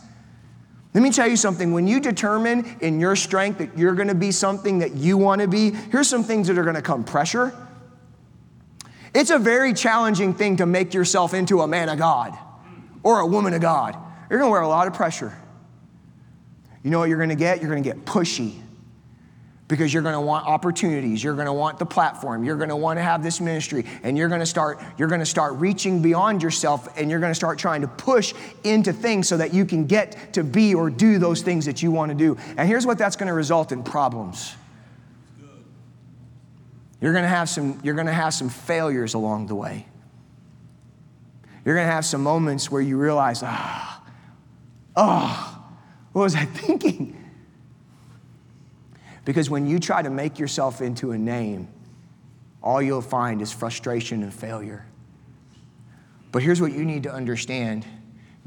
Let 0.94 1.04
me 1.04 1.12
tell 1.12 1.28
you 1.28 1.38
something. 1.38 1.74
When 1.74 1.88
you 1.88 2.00
determine 2.00 2.78
in 2.82 3.00
your 3.00 3.16
strength 3.16 3.60
that 3.60 3.78
you're 3.78 3.94
going 3.94 4.08
to 4.08 4.16
be 4.16 4.32
something 4.32 4.80
that 4.80 4.96
you 4.96 5.18
want 5.18 5.42
to 5.42 5.48
be, 5.48 5.70
here's 5.70 6.10
some 6.10 6.24
things 6.24 6.48
that 6.48 6.58
are 6.58 6.64
going 6.64 6.76
to 6.76 6.82
come 6.82 7.04
pressure. 7.04 7.56
It's 9.14 9.30
a 9.30 9.38
very 9.38 9.74
challenging 9.74 10.34
thing 10.34 10.58
to 10.58 10.66
make 10.66 10.94
yourself 10.94 11.34
into 11.34 11.62
a 11.62 11.68
man 11.68 11.90
of 11.90 12.00
God 12.00 12.36
or 13.04 13.20
a 13.20 13.28
woman 13.28 13.54
of 13.54 13.62
God. 13.62 13.96
You're 14.30 14.40
going 14.40 14.50
to 14.50 14.52
wear 14.52 14.62
a 14.62 14.68
lot 14.68 14.88
of 14.88 14.94
pressure. 14.94 15.38
You 16.88 16.92
know 16.92 17.00
what 17.00 17.10
you're 17.10 17.18
going 17.18 17.28
to 17.28 17.36
get? 17.36 17.60
You're 17.60 17.70
going 17.70 17.84
to 17.84 17.90
get 17.90 18.06
pushy 18.06 18.56
because 19.68 19.94
you're 19.94 20.04
going 20.04 20.14
to 20.14 20.22
want 20.22 20.48
opportunities 20.48 21.22
you're 21.22 21.34
going 21.34 21.48
to 21.48 21.52
want 21.52 21.78
the 21.78 21.86
platform 21.86 22.46
you're 22.46 22.56
going 22.56 22.70
to 22.70 22.76
want 22.78 22.98
to 22.98 23.04
have 23.04 23.22
this 23.22 23.42
ministry 23.42 23.84
and 24.04 24.18
you're 24.18 24.30
going 24.30 24.40
to 24.40 24.46
start 24.46 24.80
you're 24.98 25.10
going 25.10 25.20
to 25.20 25.26
start 25.26 25.56
reaching 25.56 26.02
beyond 26.02 26.42
yourself 26.42 26.88
and 26.98 27.12
you're 27.12 27.20
going 27.20 27.32
to 27.32 27.36
start 27.36 27.60
trying 27.60 27.82
to 27.82 27.88
push 27.90 28.34
into 28.64 28.94
things 28.94 29.28
so 29.28 29.36
that 29.36 29.54
you 29.54 29.66
can 29.66 29.86
get 29.86 30.32
to 30.32 30.42
be 30.42 30.74
or 30.74 30.90
do 30.90 31.20
those 31.20 31.42
things 31.42 31.66
that 31.66 31.84
you 31.84 31.92
want 31.92 32.10
to 32.10 32.16
do 32.16 32.38
and 32.56 32.70
here's 32.70 32.86
what 32.86 32.98
that's 32.98 33.18
going 33.18 33.28
to 33.28 33.34
result 33.34 33.74
in 33.74 33.84
problems 33.84 34.56
You're 37.02 37.12
going 37.12 37.26
to 37.26 37.30
have 37.30 37.50
some, 37.50 37.82
you're 37.84 37.96
going 37.96 38.08
to 38.08 38.14
have 38.14 38.34
some 38.34 38.48
failures 38.48 39.14
along 39.14 39.48
the 39.48 39.56
way. 39.56 39.86
You're 41.66 41.76
going 41.76 41.86
to 41.86 41.92
have 41.92 42.06
some 42.06 42.24
moments 42.24 42.72
where 42.72 42.82
you 42.82 42.98
realize, 42.98 43.44
ah, 43.44 44.02
oh, 44.96 45.57
what 46.18 46.24
was 46.24 46.36
I 46.36 46.46
thinking? 46.46 47.16
Because 49.24 49.52
when 49.52 49.68
you 49.68 49.78
try 49.78 50.02
to 50.02 50.10
make 50.10 50.40
yourself 50.40 50.82
into 50.82 51.12
a 51.12 51.18
name, 51.18 51.68
all 52.64 52.82
you'll 52.82 53.04
find 53.04 53.40
is 53.40 53.52
frustration 53.52 54.24
and 54.24 54.34
failure. 54.34 54.84
But 56.32 56.42
here's 56.42 56.60
what 56.60 56.72
you 56.72 56.86
need 56.86 57.04
to 57.04 57.14
understand 57.14 57.86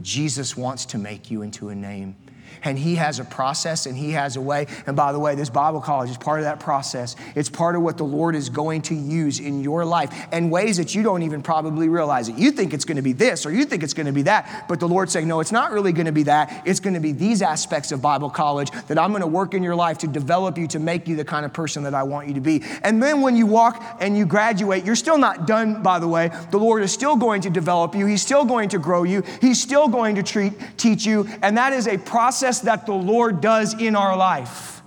Jesus 0.02 0.56
wants 0.56 0.85
to 0.87 0.98
make 0.98 1.30
you 1.30 1.42
into 1.42 1.68
a 1.68 1.74
name 1.76 2.16
and 2.62 2.78
He 2.78 2.96
has 2.96 3.18
a 3.18 3.24
process 3.24 3.86
and 3.86 3.96
He 3.96 4.12
has 4.12 4.36
a 4.36 4.40
way. 4.40 4.66
And 4.86 4.96
by 4.96 5.12
the 5.12 5.18
way, 5.18 5.34
this 5.34 5.50
Bible 5.50 5.80
college 5.80 6.10
is 6.10 6.16
part 6.16 6.40
of 6.40 6.44
that 6.44 6.60
process. 6.60 7.16
It's 7.34 7.48
part 7.48 7.76
of 7.76 7.82
what 7.82 7.96
the 7.96 8.04
Lord 8.04 8.34
is 8.34 8.48
going 8.48 8.82
to 8.82 8.94
use 8.94 9.40
in 9.40 9.62
your 9.62 9.84
life 9.84 10.10
and 10.32 10.50
ways 10.50 10.76
that 10.76 10.94
you 10.94 11.02
don't 11.02 11.22
even 11.22 11.42
probably 11.42 11.88
realize 11.88 12.28
it. 12.28 12.36
You 12.36 12.50
think 12.50 12.74
it's 12.74 12.84
going 12.84 12.96
to 12.96 13.02
be 13.02 13.12
this 13.12 13.46
or 13.46 13.52
you 13.52 13.64
think 13.64 13.82
it's 13.82 13.94
going 13.94 14.06
to 14.06 14.12
be 14.12 14.22
that, 14.22 14.66
but 14.68 14.80
the 14.80 14.88
Lord's 14.88 15.12
saying, 15.12 15.28
no, 15.28 15.40
it's 15.40 15.52
not 15.52 15.72
really 15.72 15.92
going 15.92 16.06
to 16.06 16.12
be 16.12 16.24
that. 16.24 16.62
It's 16.66 16.80
going 16.80 16.94
to 16.94 17.00
be 17.00 17.12
these 17.12 17.42
aspects 17.42 17.92
of 17.92 18.02
Bible 18.02 18.30
college 18.30 18.70
that 18.88 18.98
I'm 18.98 19.10
going 19.10 19.22
to 19.22 19.26
work 19.26 19.54
in 19.54 19.62
your 19.62 19.76
life 19.76 19.98
to 19.98 20.06
develop 20.06 20.58
you 20.58 20.66
to 20.68 20.78
make 20.78 21.06
you 21.08 21.16
the 21.16 21.24
kind 21.24 21.44
of 21.44 21.52
person 21.52 21.82
that 21.84 21.94
I 21.94 22.02
want 22.02 22.28
you 22.28 22.34
to 22.34 22.40
be. 22.40 22.62
And 22.82 23.02
then 23.02 23.20
when 23.20 23.36
you 23.36 23.46
walk 23.46 23.82
and 24.00 24.16
you 24.16 24.26
graduate, 24.26 24.84
you're 24.84 24.96
still 24.96 25.18
not 25.18 25.46
done, 25.46 25.82
by 25.82 25.98
the 25.98 26.08
way. 26.08 26.30
The 26.50 26.58
Lord 26.58 26.82
is 26.82 26.92
still 26.92 27.16
going 27.16 27.42
to 27.42 27.50
develop 27.50 27.94
you, 27.94 28.06
He's 28.06 28.22
still 28.22 28.44
going 28.44 28.68
to 28.70 28.78
grow 28.78 29.04
you, 29.04 29.22
He's 29.40 29.60
still 29.60 29.88
going 29.88 30.16
to 30.16 30.22
treat, 30.22 30.52
teach 30.76 31.06
you. 31.06 31.28
And 31.42 31.56
that 31.56 31.72
is 31.72 31.86
a 31.86 31.98
process 31.98 32.39
process 32.40 32.61
that 32.61 32.87
the 32.87 32.94
Lord 32.94 33.42
does 33.42 33.74
in 33.74 33.94
our 33.94 34.16
life. 34.16 34.81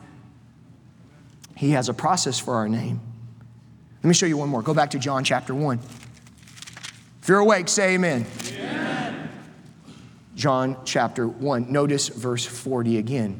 He 1.56 1.70
has 1.72 1.88
a 1.88 1.94
process 1.94 2.39
for 2.39 2.56
our 2.56 2.68
name. 2.68 3.00
Let 4.02 4.08
me 4.08 4.16
show 4.16 4.26
you 4.26 4.38
one 4.38 4.50
more. 4.50 4.63
Go 4.63 4.74
back 4.74 4.89
to 4.92 5.00
John 5.00 5.24
chapter 5.24 5.54
1. 5.54 5.80
If 7.22 7.30
you're 7.30 7.38
awake, 7.38 7.70
say 7.70 7.94
amen. 7.94 8.26
amen. 8.48 9.30
John 10.36 10.78
chapter 10.84 11.28
1. 11.28 11.72
Notice 11.72 12.08
verse 12.08 12.44
40 12.44 12.98
again. 12.98 13.39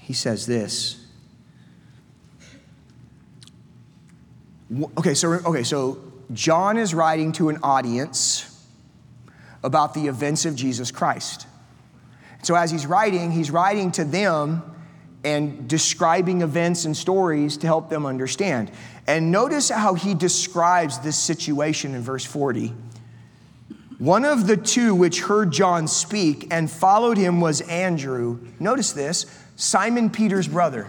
He 0.00 0.12
says 0.12 0.44
this. 0.44 1.06
Okay, 4.98 5.14
so 5.14 5.34
okay, 5.34 5.62
so 5.62 6.09
John 6.32 6.76
is 6.76 6.94
writing 6.94 7.32
to 7.32 7.48
an 7.48 7.58
audience 7.62 8.46
about 9.62 9.94
the 9.94 10.06
events 10.06 10.44
of 10.44 10.54
Jesus 10.54 10.90
Christ. 10.90 11.46
So, 12.42 12.54
as 12.54 12.70
he's 12.70 12.86
writing, 12.86 13.30
he's 13.30 13.50
writing 13.50 13.92
to 13.92 14.04
them 14.04 14.62
and 15.24 15.68
describing 15.68 16.40
events 16.40 16.86
and 16.86 16.96
stories 16.96 17.58
to 17.58 17.66
help 17.66 17.90
them 17.90 18.06
understand. 18.06 18.70
And 19.06 19.30
notice 19.30 19.68
how 19.68 19.94
he 19.94 20.14
describes 20.14 20.98
this 21.00 21.18
situation 21.18 21.94
in 21.94 22.00
verse 22.00 22.24
40. 22.24 22.72
One 23.98 24.24
of 24.24 24.46
the 24.46 24.56
two 24.56 24.94
which 24.94 25.20
heard 25.20 25.52
John 25.52 25.86
speak 25.86 26.46
and 26.50 26.70
followed 26.70 27.18
him 27.18 27.40
was 27.42 27.60
Andrew. 27.60 28.40
Notice 28.58 28.92
this 28.92 29.26
Simon 29.56 30.08
Peter's 30.08 30.48
brother. 30.48 30.86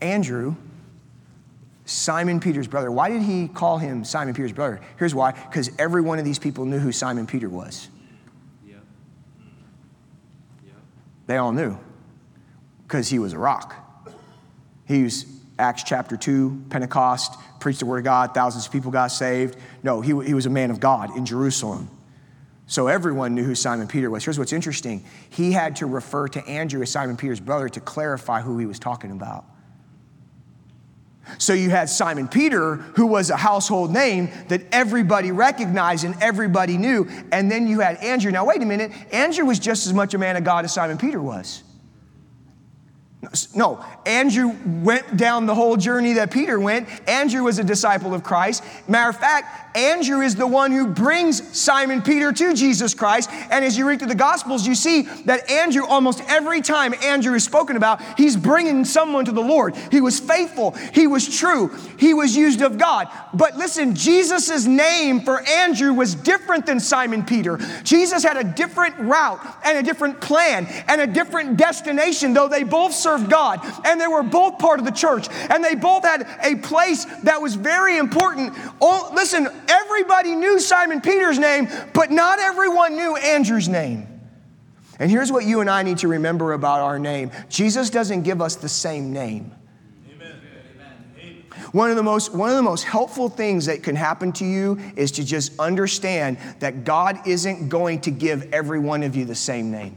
Andrew 0.00 0.54
Simon 1.88 2.38
Peter's 2.38 2.68
brother. 2.68 2.92
Why 2.92 3.08
did 3.08 3.22
he 3.22 3.48
call 3.48 3.78
him 3.78 4.04
Simon 4.04 4.34
Peter's 4.34 4.52
brother? 4.52 4.78
Here's 4.98 5.14
why 5.14 5.32
because 5.32 5.70
every 5.78 6.02
one 6.02 6.18
of 6.18 6.24
these 6.26 6.38
people 6.38 6.66
knew 6.66 6.78
who 6.78 6.92
Simon 6.92 7.26
Peter 7.26 7.48
was. 7.48 7.88
Yep. 8.66 8.82
They 11.26 11.38
all 11.38 11.52
knew 11.52 11.78
because 12.82 13.08
he 13.08 13.18
was 13.18 13.32
a 13.32 13.38
rock. 13.38 13.74
He 14.86 15.04
was 15.04 15.24
Acts 15.58 15.82
chapter 15.82 16.14
2, 16.18 16.64
Pentecost, 16.68 17.34
preached 17.58 17.80
the 17.80 17.86
word 17.86 17.98
of 17.98 18.04
God, 18.04 18.34
thousands 18.34 18.66
of 18.66 18.72
people 18.72 18.90
got 18.90 19.08
saved. 19.08 19.56
No, 19.82 20.02
he, 20.02 20.10
he 20.26 20.34
was 20.34 20.44
a 20.44 20.50
man 20.50 20.70
of 20.70 20.80
God 20.80 21.16
in 21.16 21.24
Jerusalem. 21.24 21.88
So 22.66 22.86
everyone 22.86 23.34
knew 23.34 23.44
who 23.44 23.54
Simon 23.54 23.88
Peter 23.88 24.10
was. 24.10 24.24
Here's 24.24 24.38
what's 24.38 24.52
interesting 24.52 25.06
he 25.30 25.52
had 25.52 25.76
to 25.76 25.86
refer 25.86 26.28
to 26.28 26.46
Andrew 26.46 26.82
as 26.82 26.90
Simon 26.90 27.16
Peter's 27.16 27.40
brother 27.40 27.70
to 27.70 27.80
clarify 27.80 28.42
who 28.42 28.58
he 28.58 28.66
was 28.66 28.78
talking 28.78 29.10
about. 29.10 29.46
So 31.36 31.52
you 31.52 31.70
had 31.70 31.90
Simon 31.90 32.28
Peter, 32.28 32.76
who 32.76 33.06
was 33.06 33.30
a 33.30 33.36
household 33.36 33.92
name 33.92 34.30
that 34.48 34.62
everybody 34.72 35.32
recognized 35.32 36.04
and 36.04 36.14
everybody 36.22 36.78
knew. 36.78 37.08
And 37.30 37.50
then 37.50 37.68
you 37.68 37.80
had 37.80 37.96
Andrew. 37.98 38.30
Now, 38.30 38.46
wait 38.46 38.62
a 38.62 38.66
minute. 38.66 38.92
Andrew 39.12 39.44
was 39.44 39.58
just 39.58 39.86
as 39.86 39.92
much 39.92 40.14
a 40.14 40.18
man 40.18 40.36
of 40.36 40.44
God 40.44 40.64
as 40.64 40.72
Simon 40.72 40.98
Peter 40.98 41.20
was. 41.20 41.62
No, 43.52 43.84
Andrew 44.06 44.54
went 44.64 45.16
down 45.16 45.46
the 45.46 45.54
whole 45.54 45.76
journey 45.76 46.12
that 46.14 46.30
Peter 46.30 46.60
went. 46.60 46.88
Andrew 47.08 47.42
was 47.42 47.58
a 47.58 47.64
disciple 47.64 48.14
of 48.14 48.22
Christ. 48.22 48.62
Matter 48.86 49.10
of 49.10 49.16
fact, 49.16 49.76
Andrew 49.76 50.20
is 50.20 50.36
the 50.36 50.46
one 50.46 50.70
who 50.70 50.86
brings 50.86 51.56
Simon 51.56 52.00
Peter 52.00 52.32
to 52.32 52.54
Jesus 52.54 52.94
Christ. 52.94 53.28
And 53.50 53.64
as 53.64 53.76
you 53.76 53.88
read 53.88 53.98
through 53.98 54.08
the 54.08 54.14
Gospels, 54.14 54.66
you 54.66 54.74
see 54.74 55.02
that 55.24 55.50
Andrew, 55.50 55.84
almost 55.84 56.22
every 56.28 56.60
time 56.60 56.94
Andrew 57.02 57.34
is 57.34 57.44
spoken 57.44 57.76
about, 57.76 58.00
he's 58.16 58.36
bringing 58.36 58.84
someone 58.84 59.24
to 59.24 59.32
the 59.32 59.42
Lord. 59.42 59.76
He 59.90 60.00
was 60.00 60.20
faithful, 60.20 60.72
he 60.92 61.06
was 61.06 61.36
true, 61.38 61.68
he 61.98 62.14
was 62.14 62.36
used 62.36 62.62
of 62.62 62.78
God. 62.78 63.08
But 63.34 63.56
listen, 63.56 63.94
Jesus' 63.94 64.66
name 64.66 65.20
for 65.20 65.46
Andrew 65.46 65.92
was 65.92 66.14
different 66.14 66.66
than 66.66 66.80
Simon 66.80 67.24
Peter. 67.24 67.58
Jesus 67.82 68.22
had 68.22 68.36
a 68.36 68.44
different 68.44 68.96
route 68.98 69.40
and 69.64 69.78
a 69.78 69.82
different 69.82 70.20
plan 70.20 70.66
and 70.88 71.00
a 71.00 71.06
different 71.06 71.56
destination, 71.56 72.32
though 72.32 72.48
they 72.48 72.62
both 72.62 72.94
God 73.16 73.60
and 73.86 74.00
they 74.00 74.06
were 74.06 74.22
both 74.22 74.58
part 74.58 74.78
of 74.78 74.84
the 74.84 74.92
church 74.92 75.28
and 75.48 75.64
they 75.64 75.74
both 75.74 76.04
had 76.04 76.28
a 76.42 76.56
place 76.56 77.06
that 77.22 77.40
was 77.40 77.54
very 77.54 77.96
important. 77.96 78.54
Oh, 78.80 79.10
listen, 79.14 79.48
Everybody 79.88 80.34
knew 80.34 80.60
Simon 80.60 81.00
Peter's 81.00 81.38
name, 81.38 81.68
but 81.92 82.10
not 82.10 82.38
everyone 82.38 82.94
knew 82.94 83.16
Andrew's 83.16 83.68
name. 83.68 84.06
And 84.98 85.10
here's 85.10 85.30
what 85.30 85.44
you 85.44 85.60
and 85.60 85.68
I 85.68 85.82
need 85.82 85.98
to 85.98 86.08
remember 86.08 86.52
about 86.52 86.80
our 86.80 86.98
name 86.98 87.30
Jesus 87.48 87.90
doesn't 87.90 88.22
give 88.22 88.40
us 88.40 88.56
the 88.56 88.68
same 88.68 89.12
name. 89.12 89.52
One 91.72 91.90
of, 91.90 91.96
the 91.96 92.02
most, 92.02 92.32
one 92.32 92.48
of 92.48 92.56
the 92.56 92.62
most 92.62 92.84
helpful 92.84 93.28
things 93.28 93.66
that 93.66 93.82
can 93.82 93.94
happen 93.94 94.32
to 94.34 94.44
you 94.44 94.78
is 94.96 95.12
to 95.12 95.24
just 95.24 95.58
understand 95.58 96.38
that 96.60 96.84
God 96.84 97.26
isn't 97.26 97.68
going 97.68 98.00
to 98.02 98.10
give 98.10 98.54
every 98.54 98.78
one 98.78 99.02
of 99.02 99.14
you 99.14 99.26
the 99.26 99.34
same 99.34 99.70
name. 99.70 99.96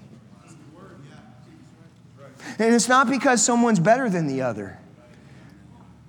And 2.62 2.76
it's 2.76 2.88
not 2.88 3.10
because 3.10 3.44
someone's 3.44 3.80
better 3.80 4.08
than 4.08 4.28
the 4.28 4.44
other. 4.44 4.78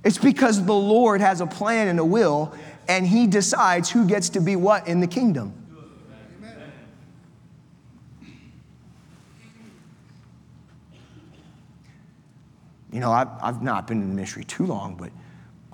It's 0.05 0.19
because 0.19 0.63
the 0.63 0.75
Lord 0.75 1.23
has 1.23 1.41
a 1.41 1.47
plan 1.47 1.89
and 1.89 1.99
a 1.99 2.05
will, 2.05 2.55
and 2.87 3.07
he 3.07 3.27
decides 3.27 3.91
who 3.91 4.07
gets 4.07 4.29
to 4.31 4.41
be 4.41 4.55
what 4.55 4.87
in 4.87 5.01
the 5.01 5.07
kingdom. 5.07 5.55
You 12.93 13.01
know, 13.01 13.11
I've, 13.11 13.29
I've 13.41 13.63
not 13.63 13.87
been 13.87 14.03
in 14.03 14.15
ministry 14.15 14.45
too 14.45 14.67
long, 14.67 14.97
but 14.97 15.11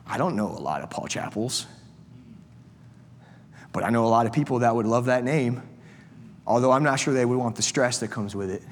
I 0.06 0.16
don't 0.16 0.36
know 0.36 0.46
a 0.46 0.62
lot 0.62 0.82
of 0.82 0.90
Paul 0.90 1.08
Chappells. 1.08 1.66
But 3.72 3.82
I 3.82 3.90
know 3.90 4.04
a 4.04 4.06
lot 4.06 4.26
of 4.26 4.32
people 4.32 4.60
that 4.60 4.76
would 4.76 4.86
love 4.86 5.06
that 5.06 5.24
name, 5.24 5.60
although 6.46 6.70
I'm 6.70 6.84
not 6.84 7.00
sure 7.00 7.12
they 7.12 7.24
would 7.24 7.36
want 7.36 7.56
the 7.56 7.62
stress 7.62 7.98
that 7.98 8.12
comes 8.12 8.36
with 8.36 8.52
it. 8.52 8.62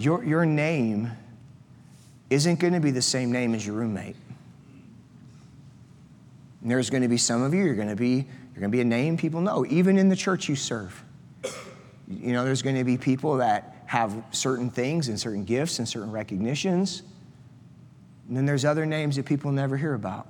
Your, 0.00 0.24
your 0.24 0.46
name 0.46 1.10
isn't 2.30 2.58
going 2.58 2.72
to 2.72 2.80
be 2.80 2.90
the 2.90 3.02
same 3.02 3.30
name 3.30 3.54
as 3.54 3.66
your 3.66 3.76
roommate. 3.76 4.16
And 6.62 6.70
there's 6.70 6.88
going 6.88 7.02
to 7.02 7.08
be 7.08 7.18
some 7.18 7.42
of 7.42 7.52
you, 7.52 7.64
you're 7.64 7.74
going 7.74 7.88
to 7.88 7.96
be, 7.96 8.14
you're 8.14 8.60
going 8.60 8.70
to 8.70 8.76
be 8.76 8.80
a 8.80 8.84
name 8.84 9.18
people 9.18 9.42
know, 9.42 9.66
even 9.66 9.98
in 9.98 10.08
the 10.08 10.16
church 10.16 10.48
you 10.48 10.56
serve. 10.56 11.04
You 12.08 12.32
know, 12.32 12.46
there's 12.46 12.62
going 12.62 12.76
to 12.76 12.84
be 12.84 12.96
people 12.96 13.36
that 13.36 13.76
have 13.84 14.24
certain 14.30 14.70
things 14.70 15.08
and 15.08 15.20
certain 15.20 15.44
gifts 15.44 15.78
and 15.78 15.86
certain 15.86 16.10
recognitions. 16.10 17.02
And 18.26 18.34
then 18.34 18.46
there's 18.46 18.64
other 18.64 18.86
names 18.86 19.16
that 19.16 19.26
people 19.26 19.52
never 19.52 19.76
hear 19.76 19.92
about. 19.92 20.28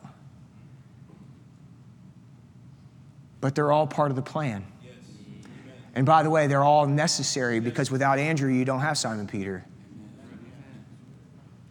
But 3.41 3.55
they're 3.55 3.71
all 3.71 3.87
part 3.87 4.11
of 4.11 4.17
the 4.17 4.23
plan. 4.23 4.65
And 5.95 6.07
by 6.07 6.23
the 6.23 6.31
way, 6.31 6.47
they're 6.47 6.63
all 6.63 6.87
necessary 6.87 7.59
because 7.61 7.91
without 7.91 8.19
Andrew, 8.19 8.51
you 8.51 8.65
don't 8.65 8.81
have 8.81 8.97
Simon 8.97 9.27
Peter. 9.27 9.65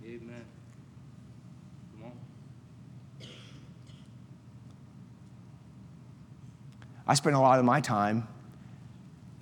Amen. 0.05 0.45
I 7.07 7.13
spent 7.13 7.35
a 7.35 7.39
lot 7.39 7.59
of 7.59 7.65
my 7.65 7.79
time, 7.81 8.27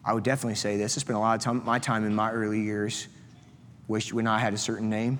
I 0.05 0.13
would 0.13 0.23
definitely 0.23 0.55
say 0.55 0.77
this, 0.77 0.97
I 0.97 1.01
spent 1.01 1.17
a 1.17 1.19
lot 1.19 1.35
of 1.35 1.41
time, 1.43 1.65
my 1.65 1.79
time 1.79 2.05
in 2.05 2.15
my 2.15 2.31
early 2.31 2.61
years 2.61 3.07
wished 3.87 4.13
when 4.13 4.27
I 4.27 4.39
had 4.39 4.53
a 4.53 4.57
certain 4.57 4.89
name. 4.89 5.19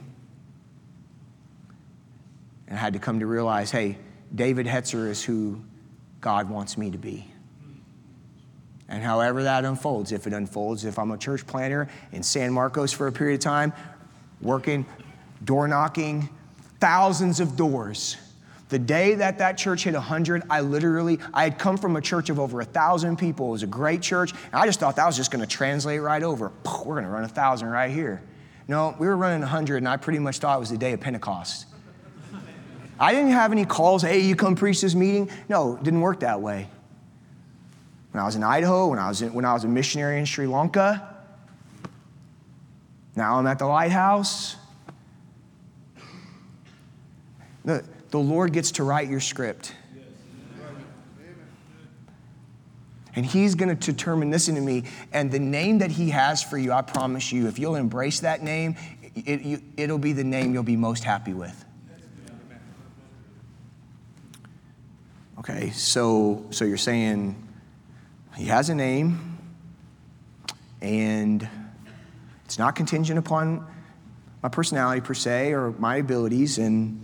And 2.67 2.78
I 2.78 2.82
had 2.82 2.93
to 2.93 3.00
come 3.00 3.20
to 3.20 3.26
realize 3.26 3.72
hey, 3.72 3.98
David 4.34 4.65
Hetzer 4.65 5.10
is 5.10 5.24
who 5.24 5.62
God 6.22 6.50
wants 6.50 6.78
me 6.78 6.91
to 6.91 6.98
be. 6.98 7.32
And 8.89 9.04
however 9.04 9.43
that 9.43 9.65
unfolds, 9.65 10.12
if 10.12 10.28
it 10.28 10.34
unfolds, 10.34 10.86
if 10.86 10.97
I'm 10.97 11.12
a 11.12 11.17
church 11.17 11.45
planner 11.45 11.89
in 12.12 12.23
San 12.23 12.54
Marcos 12.54 12.93
for 12.93 13.08
a 13.08 13.12
period 13.12 13.36
of 13.36 13.41
time, 13.41 13.73
working, 14.41 14.86
door 15.43 15.67
knocking, 15.67 16.30
thousands 16.80 17.39
of 17.39 17.56
doors. 17.56 18.17
The 18.69 18.80
day 18.80 19.15
that 19.15 19.38
that 19.38 19.58
church 19.58 19.86
hit 19.86 19.93
100, 19.93 20.43
I 20.50 20.62
literally, 20.62 21.19
I 21.34 21.43
had 21.43 21.58
come 21.58 21.78
from 21.78 21.95
a 21.95 22.02
church 22.02 22.30
of 22.30 22.39
over 22.39 22.60
a 22.60 22.65
1,000 22.65 23.17
people. 23.17 23.47
It 23.47 23.52
was 23.52 23.63
a 23.63 23.67
great 23.67 24.02
church. 24.02 24.32
And 24.32 24.56
I 24.56 24.65
just 24.65 24.80
thought 24.80 24.97
that 24.97 25.06
was 25.06 25.15
just 25.15 25.32
going 25.32 25.41
to 25.41 25.47
translate 25.47 26.02
right 26.02 26.23
over. 26.23 26.52
We're 26.65 26.95
going 26.95 27.04
to 27.04 27.10
run 27.10 27.23
a 27.23 27.28
1,000 27.28 27.67
right 27.67 27.91
here. 27.91 28.21
No, 28.67 28.93
we 29.00 29.08
were 29.08 29.15
running 29.15 29.39
100, 29.39 29.78
and 29.78 29.88
I 29.88 29.95
pretty 29.95 30.19
much 30.19 30.39
thought 30.39 30.58
it 30.58 30.60
was 30.60 30.69
the 30.69 30.78
day 30.78 30.91
of 30.91 31.00
Pentecost. 31.00 31.67
I 33.00 33.13
didn't 33.13 33.32
have 33.32 33.52
any 33.52 33.63
calls, 33.63 34.02
hey, 34.02 34.19
you 34.19 34.36
come 34.36 34.56
preach 34.56 34.82
this 34.82 34.95
meeting. 34.95 35.30
No, 35.47 35.78
it 35.78 35.84
didn't 35.84 36.02
work 36.02 36.21
that 36.21 36.41
way. 36.41 36.67
When 38.17 38.23
I 38.23 38.25
was 38.25 38.36
in 38.36 38.41
Idaho, 38.41 38.88
when 38.88 38.97
I 38.97 39.10
was, 39.10 39.21
in, 39.21 39.32
when 39.32 39.45
I 39.45 39.53
was 39.53 39.63
a 39.63 39.67
missionary 39.67 40.17
in 40.17 40.25
Sri 40.25 40.47
Lanka, 40.47 41.08
now 43.15 43.38
I'm 43.38 43.45
at 43.45 43.60
the 43.60 43.67
lighthouse. 43.67 44.56
The, 47.63 47.86
the 48.10 48.17
Lord 48.17 48.53
gets 48.53 48.71
to 48.71 48.84
write 48.84 49.08
your 49.08 49.19
script. 49.19 49.71
And 53.15 53.23
He's 53.23 53.53
going 53.53 53.69
to 53.69 53.75
determine, 53.75 54.32
listen 54.32 54.56
to 54.56 54.62
me, 54.62 54.86
and 55.13 55.32
the 55.32 55.38
name 55.38 55.77
that 55.77 55.91
He 55.91 56.10
has 56.10 56.41
for 56.41 56.58
you, 56.58 56.71
I 56.71 56.82
promise 56.82 57.32
you, 57.32 57.45
if 57.47 57.60
you'll 57.60 57.75
embrace 57.75 58.21
that 58.21 58.41
name, 58.41 58.77
it, 59.13 59.62
it'll 59.77 59.99
be 59.99 60.13
the 60.13 60.23
name 60.23 60.56
you'll 60.56 60.63
be 60.63 60.75
most 60.75 61.03
happy 61.03 61.36
with. 61.36 61.65
Okay, 65.38 65.69
so, 65.69 66.47
so 66.49 66.65
you're 66.65 66.77
saying 66.77 67.46
he 68.38 68.45
has 68.45 68.69
a 68.69 68.76
name, 68.76 69.39
and 70.82 71.47
it's 72.45 72.60
not 72.60 72.76
contingent 72.76 73.17
upon 73.17 73.65
my 74.43 74.50
personality 74.50 75.02
per 75.02 75.15
se 75.15 75.54
or 75.54 75.71
my 75.71 75.97
abilities, 75.97 76.60
and 76.60 77.04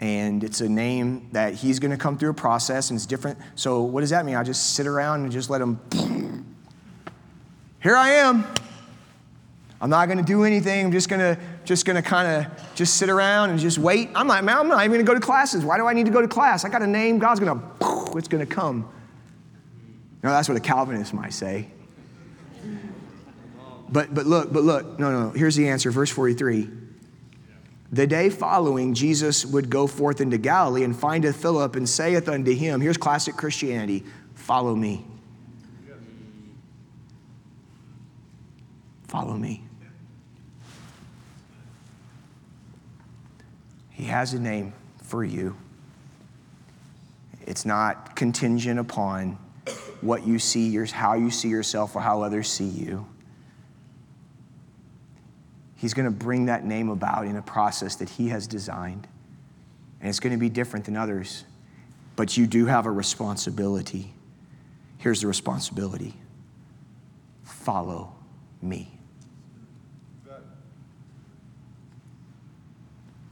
and 0.00 0.44
it's 0.44 0.60
a 0.60 0.68
name 0.68 1.28
that 1.32 1.54
he's 1.54 1.78
going 1.78 1.90
to 1.90 1.96
come 1.96 2.18
through 2.18 2.30
a 2.30 2.34
process 2.34 2.90
and 2.90 2.96
it's 2.96 3.06
different. 3.06 3.38
So 3.54 3.82
what 3.82 4.02
does 4.02 4.10
that 4.10 4.26
mean? 4.26 4.34
I 4.34 4.42
just 4.42 4.74
sit 4.74 4.86
around 4.86 5.22
and 5.22 5.32
just 5.32 5.48
let 5.48 5.62
him. 5.62 5.80
Here 7.82 7.96
I 7.96 8.10
am. 8.10 8.44
I'm 9.80 9.90
not 9.90 10.06
going 10.06 10.18
to 10.18 10.24
do 10.24 10.44
anything. 10.44 10.86
I'm 10.86 10.92
just 10.92 11.08
going 11.08 11.20
to 11.20 11.40
just 11.64 11.86
going 11.86 11.96
to 11.96 12.02
kind 12.02 12.46
of 12.46 12.74
just 12.74 12.96
sit 12.96 13.08
around 13.08 13.50
and 13.50 13.58
just 13.58 13.78
wait. 13.78 14.10
I'm 14.14 14.26
not, 14.26 14.44
man, 14.44 14.58
I'm 14.58 14.68
not 14.68 14.80
even 14.80 14.90
going 14.90 15.04
to 15.04 15.10
go 15.10 15.14
to 15.14 15.20
classes. 15.20 15.64
Why 15.64 15.78
do 15.78 15.86
I 15.86 15.94
need 15.94 16.06
to 16.06 16.12
go 16.12 16.20
to 16.20 16.28
class? 16.28 16.64
I 16.64 16.68
got 16.68 16.82
a 16.82 16.86
name. 16.86 17.18
God's 17.18 17.40
going 17.40 17.58
to, 17.58 18.16
it's 18.18 18.28
going 18.28 18.46
to 18.46 18.52
come. 18.52 18.88
No, 20.24 20.30
that's 20.30 20.48
what 20.48 20.56
a 20.56 20.60
Calvinist 20.60 21.12
might 21.12 21.34
say. 21.34 21.68
But, 23.90 24.14
but 24.14 24.24
look, 24.24 24.50
but 24.50 24.62
look, 24.62 24.98
no, 24.98 25.10
no, 25.10 25.30
here's 25.30 25.54
the 25.54 25.68
answer. 25.68 25.90
Verse 25.90 26.08
43. 26.08 26.70
The 27.92 28.06
day 28.06 28.30
following, 28.30 28.94
Jesus 28.94 29.44
would 29.44 29.68
go 29.68 29.86
forth 29.86 30.22
into 30.22 30.38
Galilee 30.38 30.82
and 30.82 30.98
findeth 30.98 31.36
Philip 31.36 31.76
and 31.76 31.86
saith 31.86 32.26
unto 32.26 32.54
him, 32.54 32.80
here's 32.80 32.96
classic 32.96 33.36
Christianity, 33.36 34.02
follow 34.34 34.74
me. 34.74 35.04
Follow 39.06 39.34
me. 39.34 39.62
He 43.90 44.04
has 44.04 44.32
a 44.32 44.40
name 44.40 44.72
for 45.02 45.22
you. 45.22 45.54
It's 47.46 47.66
not 47.66 48.16
contingent 48.16 48.80
upon 48.80 49.38
what 50.04 50.26
you 50.26 50.38
see, 50.38 50.76
how 50.92 51.14
you 51.14 51.30
see 51.30 51.48
yourself, 51.48 51.96
or 51.96 52.00
how 52.00 52.22
others 52.22 52.48
see 52.48 52.68
you. 52.68 53.06
He's 55.76 55.94
going 55.94 56.04
to 56.04 56.10
bring 56.10 56.46
that 56.46 56.64
name 56.64 56.90
about 56.90 57.26
in 57.26 57.36
a 57.36 57.42
process 57.42 57.96
that 57.96 58.10
He 58.10 58.28
has 58.28 58.46
designed. 58.46 59.08
And 60.00 60.10
it's 60.10 60.20
going 60.20 60.34
to 60.34 60.38
be 60.38 60.50
different 60.50 60.84
than 60.84 60.96
others. 60.96 61.44
But 62.16 62.36
you 62.36 62.46
do 62.46 62.66
have 62.66 62.84
a 62.84 62.90
responsibility. 62.90 64.12
Here's 64.98 65.22
the 65.22 65.26
responsibility 65.26 66.14
follow 67.42 68.14
me. 68.60 68.90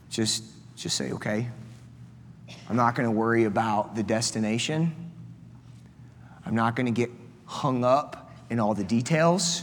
Just, 0.09 0.45
just 0.77 0.97
say, 0.97 1.13
okay, 1.13 1.49
I'm 2.69 2.77
not 2.77 2.95
going 2.95 3.07
to 3.07 3.11
worry 3.11 3.45
about 3.45 3.95
the 3.95 4.03
destination. 4.03 5.02
I'm 6.45 6.55
not 6.55 6.77
going 6.77 6.87
to 6.87 6.93
get 6.93 7.11
hung 7.47 7.85
up 7.85 8.33
in 8.51 8.61
all 8.61 8.75
the 8.75 8.85
details. 8.85 9.63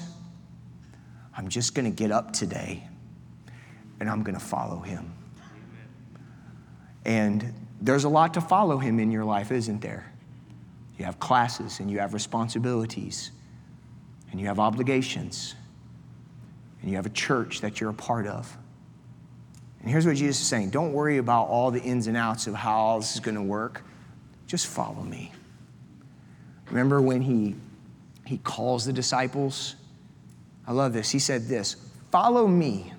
I'm 1.36 1.48
just 1.48 1.76
going 1.76 1.86
to 1.86 1.96
get 1.96 2.12
up 2.12 2.34
today 2.34 2.84
and 4.00 4.10
I'm 4.10 4.24
going 4.24 4.38
to 4.38 4.44
follow 4.44 4.80
him. 4.80 5.12
And 7.06 7.54
there's 7.82 8.04
a 8.04 8.10
lot 8.10 8.34
to 8.34 8.42
follow 8.42 8.78
him 8.78 9.00
in 9.00 9.12
your 9.12 9.26
life, 9.26 9.52
isn't 9.52 9.82
there? 9.82 10.12
You 10.98 11.06
have 11.06 11.20
classes 11.20 11.80
and 11.80 11.90
you 11.90 12.00
have 12.00 12.14
responsibilities 12.14 13.32
and 14.32 14.40
you 14.40 14.48
have 14.48 14.60
obligations 14.60 15.56
and 16.82 16.90
you 16.90 16.98
have 16.98 17.06
a 17.06 17.12
church 17.12 17.62
that 17.62 17.80
you're 17.80 17.90
a 17.90 17.94
part 17.94 18.28
of. 18.28 18.58
And 19.82 19.90
here's 19.90 20.06
what 20.06 20.18
Jesus 20.18 20.42
is 20.42 20.48
saying 20.48 20.72
don't 20.72 20.94
worry 20.94 21.18
about 21.18 21.48
all 21.48 21.72
the 21.72 21.82
ins 21.82 22.08
and 22.08 22.18
outs 22.18 22.48
of 22.48 22.54
how 22.54 22.78
all 22.78 23.00
this 23.00 23.16
is 23.16 23.22
going 23.22 23.36
to 23.36 23.42
work. 23.42 23.84
Just 24.46 24.68
follow 24.68 25.04
me. 25.04 25.32
Remember 26.70 27.02
when 27.02 27.22
he, 27.22 27.56
he 28.26 28.38
calls 28.38 28.86
the 28.86 28.94
disciples? 28.94 29.76
I 30.68 30.72
love 30.72 30.94
this. 30.94 31.10
He 31.10 31.20
said 31.20 31.48
this 31.48 31.76
Follow 32.12 32.48
me, 32.48 32.94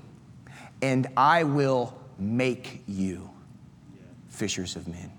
and 0.83 1.07
I 1.17 1.45
will 1.45 1.97
make 2.19 2.83
you 2.87 3.31
fishers 4.29 4.77
of 4.77 4.89
men. 4.89 5.11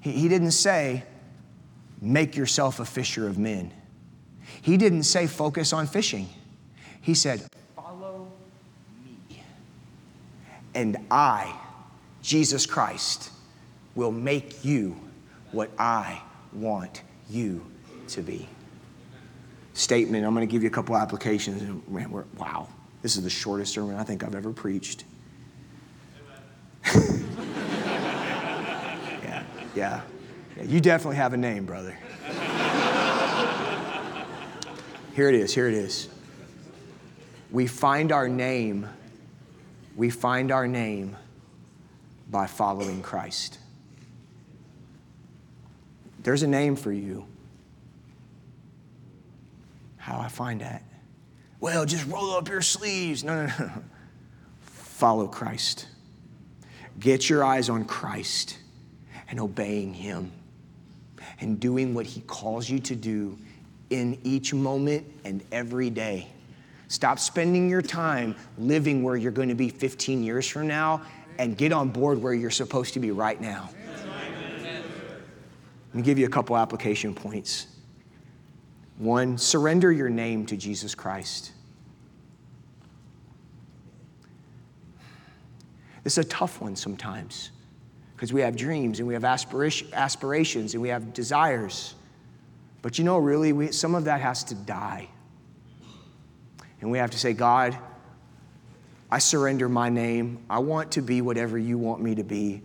He, 0.00 0.12
he 0.12 0.28
didn't 0.28 0.52
say, 0.52 1.04
Make 2.00 2.36
yourself 2.36 2.78
a 2.78 2.84
fisher 2.84 3.26
of 3.26 3.38
men. 3.38 3.72
He 4.62 4.76
didn't 4.76 5.04
say, 5.04 5.26
Focus 5.26 5.72
on 5.72 5.86
fishing. 5.86 6.28
He 7.00 7.14
said, 7.14 7.42
Follow 7.74 8.28
me, 9.04 9.42
and 10.74 10.96
I, 11.10 11.58
Jesus 12.22 12.66
Christ, 12.66 13.30
will 13.96 14.12
make 14.12 14.64
you 14.64 14.96
what 15.50 15.70
I 15.78 16.20
want 16.52 17.02
you 17.28 17.64
to 18.08 18.22
be. 18.22 18.48
Statement, 19.74 20.24
I'm 20.24 20.34
going 20.34 20.46
to 20.46 20.50
give 20.50 20.62
you 20.62 20.68
a 20.68 20.72
couple 20.72 20.96
applications. 20.96 21.62
Man, 21.88 22.10
wow, 22.38 22.68
this 23.02 23.16
is 23.16 23.22
the 23.22 23.30
shortest 23.30 23.74
sermon 23.74 23.96
I 23.96 24.04
think 24.04 24.24
I've 24.24 24.34
ever 24.34 24.52
preached. 24.52 25.04
yeah, 26.94 27.02
yeah, 29.22 30.00
yeah. 30.56 30.62
You 30.64 30.80
definitely 30.80 31.16
have 31.16 31.32
a 31.32 31.36
name, 31.36 31.66
brother. 31.66 31.98
here 35.14 35.28
it 35.28 35.34
is, 35.34 35.54
here 35.54 35.68
it 35.68 35.74
is. 35.74 36.08
We 37.50 37.66
find 37.66 38.12
our 38.12 38.28
name 38.28 38.88
we 39.96 40.10
find 40.10 40.52
our 40.52 40.68
name 40.68 41.16
by 42.30 42.46
following 42.46 43.02
Christ. 43.02 43.58
There's 46.26 46.42
a 46.42 46.48
name 46.48 46.74
for 46.74 46.90
you. 46.90 47.24
How 49.96 50.18
I 50.18 50.26
find 50.26 50.60
that? 50.60 50.82
Well, 51.60 51.86
just 51.86 52.04
roll 52.08 52.32
up 52.32 52.48
your 52.48 52.62
sleeves. 52.62 53.22
No, 53.22 53.46
no, 53.46 53.52
no. 53.60 53.70
Follow 54.60 55.28
Christ. 55.28 55.86
Get 56.98 57.30
your 57.30 57.44
eyes 57.44 57.68
on 57.68 57.84
Christ 57.84 58.58
and 59.28 59.38
obeying 59.38 59.94
Him 59.94 60.32
and 61.38 61.60
doing 61.60 61.94
what 61.94 62.06
He 62.06 62.22
calls 62.22 62.68
you 62.68 62.80
to 62.80 62.96
do 62.96 63.38
in 63.90 64.18
each 64.24 64.52
moment 64.52 65.06
and 65.24 65.44
every 65.52 65.90
day. 65.90 66.26
Stop 66.88 67.20
spending 67.20 67.70
your 67.70 67.82
time 67.82 68.34
living 68.58 69.04
where 69.04 69.14
you're 69.14 69.30
going 69.30 69.50
to 69.50 69.54
be 69.54 69.68
15 69.68 70.24
years 70.24 70.48
from 70.48 70.66
now 70.66 71.02
and 71.38 71.56
get 71.56 71.70
on 71.70 71.90
board 71.90 72.20
where 72.20 72.34
you're 72.34 72.50
supposed 72.50 72.94
to 72.94 73.00
be 73.00 73.12
right 73.12 73.40
now. 73.40 73.70
Let 75.96 76.00
me 76.00 76.04
give 76.04 76.18
you 76.18 76.26
a 76.26 76.28
couple 76.28 76.58
application 76.58 77.14
points. 77.14 77.68
One, 78.98 79.38
surrender 79.38 79.90
your 79.90 80.10
name 80.10 80.44
to 80.44 80.54
Jesus 80.54 80.94
Christ. 80.94 81.52
It's 86.04 86.18
a 86.18 86.24
tough 86.24 86.60
one 86.60 86.76
sometimes 86.76 87.50
because 88.14 88.30
we 88.30 88.42
have 88.42 88.56
dreams 88.56 88.98
and 88.98 89.08
we 89.08 89.14
have 89.14 89.24
aspirations 89.24 90.74
and 90.74 90.82
we 90.82 90.90
have 90.90 91.14
desires. 91.14 91.94
But 92.82 92.98
you 92.98 93.04
know, 93.04 93.16
really, 93.16 93.54
we, 93.54 93.72
some 93.72 93.94
of 93.94 94.04
that 94.04 94.20
has 94.20 94.44
to 94.44 94.54
die. 94.54 95.08
And 96.82 96.90
we 96.90 96.98
have 96.98 97.12
to 97.12 97.18
say, 97.18 97.32
God, 97.32 97.74
I 99.10 99.18
surrender 99.18 99.66
my 99.66 99.88
name. 99.88 100.44
I 100.50 100.58
want 100.58 100.92
to 100.92 101.00
be 101.00 101.22
whatever 101.22 101.56
you 101.56 101.78
want 101.78 102.02
me 102.02 102.16
to 102.16 102.22
be. 102.22 102.60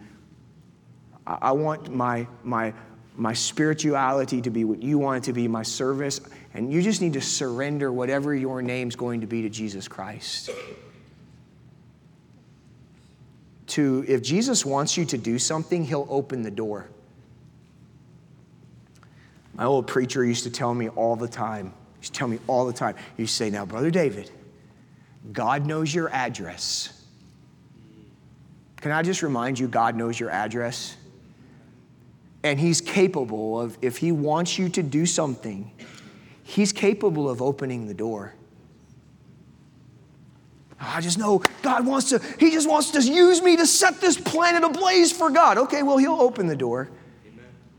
I 1.26 1.54
want 1.54 1.96
my, 1.96 2.28
my 2.44 2.74
my 3.16 3.34
spirituality 3.34 4.42
to 4.42 4.50
be 4.50 4.64
what 4.64 4.82
you 4.82 4.98
want 4.98 5.24
it 5.24 5.28
to 5.28 5.34
be, 5.34 5.48
my 5.48 5.64
service, 5.64 6.22
and 6.54 6.72
you 6.72 6.82
just 6.82 7.02
need 7.02 7.14
to 7.14 7.22
surrender 7.22 7.92
whatever 7.92 8.34
your 8.34 8.62
name's 8.62 8.96
going 8.96 9.22
to 9.22 9.28
be 9.28 9.42
to 9.42 9.50
Jesus 9.50 9.88
Christ. 9.88 10.50
To, 13.68 14.04
if 14.08 14.22
Jesus 14.22 14.66
wants 14.66 14.98
you 14.98 15.06
to 15.06 15.18
do 15.18 15.40
something, 15.40 15.86
he'll 15.86 16.08
open 16.10 16.42
the 16.42 16.52
door. 16.52 16.90
My 19.54 19.66
old 19.66 19.88
preacher 19.88 20.24
used 20.26 20.44
to 20.44 20.50
tell 20.50 20.74
me 20.74 20.90
all 20.90 21.16
the 21.16 21.28
time, 21.28 21.74
he 21.96 22.00
used 22.00 22.14
to 22.14 22.18
tell 22.20 22.28
me 22.28 22.40
all 22.48 22.66
the 22.66 22.74
time, 22.74 22.96
he 23.16 23.24
used 23.24 23.34
to 23.34 23.44
say, 23.46 23.50
Now, 23.50 23.66
Brother 23.66 23.92
David, 23.92 24.32
God 25.32 25.66
knows 25.66 25.94
your 25.94 26.10
address. 26.10 26.98
Can 28.78 28.92
I 28.92 29.04
just 29.04 29.22
remind 29.22 29.60
you, 29.60 29.68
God 29.68 29.96
knows 29.96 30.20
your 30.20 30.32
address? 30.32 30.98
And 32.44 32.60
He's 32.60 32.82
capable 32.82 33.60
of, 33.60 33.78
if 33.82 33.98
He 33.98 34.12
wants 34.12 34.58
you 34.58 34.70
to 34.70 34.84
do 34.84 35.06
something, 35.06 35.72
He's 36.44 36.72
capable 36.72 37.30
of 37.30 37.42
opening 37.42 37.88
the 37.88 37.94
door. 37.94 38.34
I 40.80 41.00
just 41.00 41.20
know 41.20 41.44
God 41.62 41.86
wants 41.86 42.10
to, 42.10 42.20
He 42.40 42.52
just 42.52 42.68
wants 42.68 42.92
to 42.92 43.02
use 43.02 43.42
me 43.42 43.58
to 43.58 43.68
set 43.68 44.02
this 44.02 44.18
planet 44.18 44.64
ablaze 44.64 45.12
for 45.12 45.30
God. 45.30 45.58
Okay, 45.58 45.84
well, 45.84 45.98
He'll 45.98 46.22
open 46.22 46.48
the 46.48 46.56
door. 46.56 46.90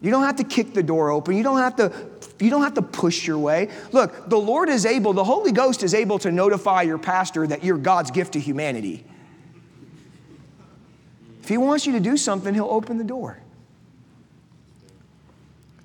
You 0.01 0.11
don't 0.11 0.25
have 0.25 0.37
to 0.37 0.44
kick 0.44 0.75
the 0.75 0.83
door 0.83 1.11
open. 1.11 1.37
You 1.37 1.44
don't 1.44 1.59
have 1.59 1.77
to 1.77 1.92
you 2.40 2.51
don't 2.51 2.62
have 2.62 2.75
to 2.75 2.83
push 2.83 3.25
your 3.25 3.38
way. 3.38 3.70
Look, 3.92 4.29
the 4.29 4.37
Lord 4.37 4.68
is 4.68 4.85
able, 4.85 5.12
the 5.12 5.22
Holy 5.22 5.53
Ghost 5.53 5.85
is 5.85 5.94
able 5.94 6.18
to 6.20 6.33
notify 6.33 6.83
your 6.83 6.98
pastor 6.98 7.46
that 7.46 7.62
you're 7.62 7.79
God's 7.79 8.11
gift 8.11 8.33
to 8.33 8.40
humanity. 8.40 9.05
If 11.40 11.48
he 11.48 11.57
wants 11.57 11.87
you 11.87 11.92
to 11.92 12.01
do 12.01 12.16
something, 12.16 12.53
he'll 12.53 12.64
open 12.64 12.98
the 12.98 13.05
door. 13.05 13.38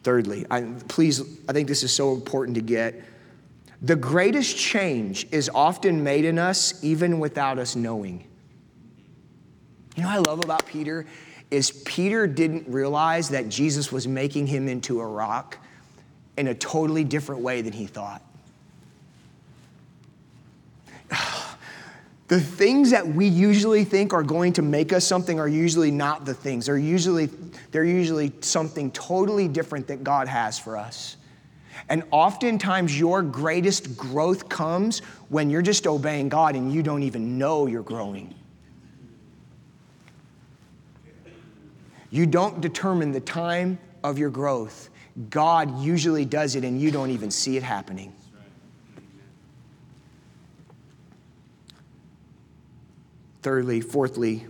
Thirdly, 0.08 0.46
I, 0.50 0.62
please, 0.88 1.20
I 1.50 1.52
think 1.52 1.68
this 1.68 1.84
is 1.84 1.92
so 1.92 2.14
important 2.14 2.56
to 2.56 2.62
get. 2.62 3.04
The 3.82 3.98
greatest 3.98 4.56
change 4.56 5.28
is 5.34 5.52
often 5.54 6.02
made 6.02 6.24
in 6.24 6.40
us 6.40 6.82
even 6.82 7.20
without 7.20 7.60
us 7.60 7.76
knowing. 7.76 8.26
You 9.98 10.04
know 10.04 10.08
what 10.08 10.16
I 10.16 10.32
love 10.32 10.42
about 10.46 10.66
Peter? 10.66 11.06
Is 11.52 11.72
Peter 11.84 12.26
didn't 12.26 12.70
realize 12.70 13.28
that 13.28 13.50
Jesus 13.50 13.92
was 13.92 14.08
making 14.08 14.48
him 14.48 14.70
into 14.70 15.02
a 15.02 15.06
rock 15.06 15.58
in 16.38 16.48
a 16.48 16.56
totally 16.56 17.04
different 17.04 17.42
way 17.42 17.62
than 17.62 17.74
he 17.74 17.86
thought. 17.86 18.22
The 22.28 22.42
things 22.42 22.92
that 22.92 23.08
we 23.08 23.26
usually 23.26 23.86
think 23.86 24.14
are 24.14 24.24
going 24.24 24.54
to 24.54 24.62
make 24.62 24.92
us 24.92 25.08
something 25.08 25.40
are 25.40 25.48
usually 25.48 25.92
not 25.92 26.26
the 26.26 26.34
things. 26.34 26.66
They're 26.66 26.78
usually, 26.78 27.30
they're 27.72 27.86
usually 27.86 28.34
something 28.42 28.92
totally 28.92 29.48
different 29.48 29.88
that 29.88 30.04
God 30.04 30.28
has 30.28 30.60
for 30.60 30.76
us. 30.76 31.16
And 31.88 32.04
oftentimes, 32.12 33.00
your 33.00 33.22
greatest 33.22 33.96
growth 33.96 34.50
comes 34.50 35.00
when 35.30 35.50
you're 35.50 35.62
just 35.62 35.88
obeying 35.88 36.28
God 36.28 36.56
and 36.56 36.72
you 36.74 36.84
don't 36.84 37.04
even 37.04 37.38
know 37.38 37.66
you're 37.66 37.82
growing. 37.82 38.36
You 42.10 42.26
don't 42.26 42.60
determine 42.60 43.12
the 43.12 43.22
time 43.22 43.80
of 44.04 44.18
your 44.18 44.30
growth. 44.30 44.90
God 45.30 45.80
usually 45.80 46.26
does 46.26 46.56
it 46.56 46.64
and 46.64 46.80
you 46.80 46.92
don't 46.92 47.12
even 47.12 47.32
see 47.32 47.58
it 47.58 47.64
happening. 47.64 48.14
Thirdly, 53.48 53.80
fourthly, 53.80 54.46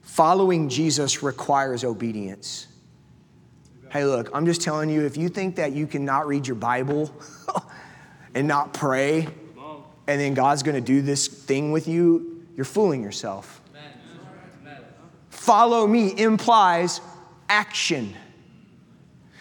following 0.00 0.70
Jesus 0.70 1.22
requires 1.22 1.84
obedience. 1.84 2.68
Hey, 3.90 4.06
look, 4.06 4.30
I'm 4.32 4.46
just 4.46 4.62
telling 4.62 4.88
you, 4.88 5.04
if 5.04 5.18
you 5.18 5.28
think 5.28 5.56
that 5.56 5.72
you 5.72 5.86
cannot 5.86 6.26
read 6.26 6.46
your 6.46 6.54
Bible 6.54 7.14
and 8.34 8.48
not 8.48 8.72
pray, 8.72 9.28
and 10.06 10.18
then 10.18 10.32
God's 10.32 10.62
going 10.62 10.74
to 10.74 10.80
do 10.80 11.02
this 11.02 11.28
thing 11.28 11.70
with 11.70 11.86
you, 11.86 12.46
you're 12.56 12.64
fooling 12.64 13.02
yourself. 13.02 13.60
Follow 15.28 15.86
me 15.86 16.18
implies 16.18 17.02
action. 17.50 18.14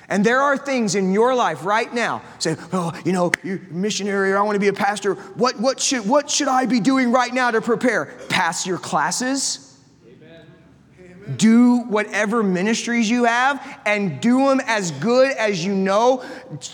And 0.09 0.25
there 0.25 0.41
are 0.41 0.57
things 0.57 0.95
in 0.95 1.13
your 1.13 1.33
life 1.33 1.65
right 1.65 1.91
now, 1.93 2.21
say, 2.39 2.55
oh, 2.71 2.93
you 3.05 3.13
know, 3.13 3.31
you're 3.43 3.57
a 3.57 3.73
missionary 3.73 4.31
or 4.31 4.37
I 4.37 4.41
want 4.41 4.55
to 4.55 4.59
be 4.59 4.67
a 4.67 4.73
pastor. 4.73 5.15
What, 5.15 5.59
what, 5.59 5.79
should, 5.79 6.07
what 6.07 6.29
should 6.29 6.47
I 6.47 6.65
be 6.65 6.79
doing 6.79 7.11
right 7.11 7.33
now 7.33 7.51
to 7.51 7.61
prepare? 7.61 8.13
Pass 8.29 8.67
your 8.67 8.77
classes. 8.77 9.77
Amen. 10.05 11.37
Do 11.37 11.79
whatever 11.81 12.43
ministries 12.43 13.09
you 13.09 13.23
have 13.23 13.81
and 13.85 14.19
do 14.19 14.49
them 14.49 14.61
as 14.65 14.91
good 14.91 15.31
as 15.31 15.63
you 15.63 15.73
know. 15.73 16.23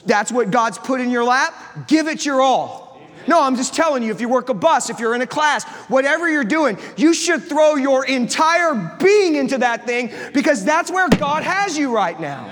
That's 0.06 0.32
what 0.32 0.52
God's 0.52 0.78
put 0.80 1.00
in 1.00 1.12
your 1.12 1.24
lap. 1.24 1.54
Give 1.88 2.08
it 2.08 2.26
your 2.26 2.42
all. 2.42 2.89
No, 3.28 3.44
I'm 3.44 3.56
just 3.56 3.76
telling 3.76 4.02
you, 4.02 4.12
if 4.12 4.22
you 4.22 4.28
work 4.28 4.50
a 4.50 4.56
bus, 4.56 4.89
if 4.89 5.00
you're 5.00 5.13
in 5.13 5.22
a 5.22 5.28
class, 5.28 5.63
whatever 5.88 6.28
you're 6.28 6.44
doing, 6.44 6.80
you 6.98 7.13
should 7.13 7.44
throw 7.44 7.76
your 7.76 8.06
entire 8.06 8.98
being 9.00 9.36
into 9.36 9.60
that 9.60 9.86
thing 9.86 10.12
because 10.34 10.65
that's 10.65 10.89
where 10.89 11.08
God 11.10 11.44
has 11.44 11.78
you 11.78 11.94
right 11.94 12.20
now. 12.20 12.52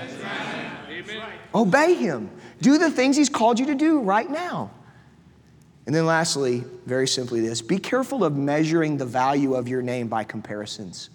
Obey 1.54 1.94
Him. 1.94 2.30
Do 2.60 2.78
the 2.78 2.90
things 2.90 3.16
He's 3.16 3.28
called 3.28 3.58
you 3.58 3.66
to 3.66 3.74
do 3.74 4.00
right 4.00 4.28
now. 4.28 4.70
And 5.86 5.94
then, 5.94 6.04
lastly, 6.04 6.64
very 6.84 7.08
simply, 7.08 7.40
this 7.40 7.62
be 7.62 7.78
careful 7.78 8.22
of 8.22 8.36
measuring 8.36 8.98
the 8.98 9.06
value 9.06 9.54
of 9.54 9.68
your 9.68 9.80
name 9.80 10.08
by 10.08 10.24
comparisons. 10.24 11.08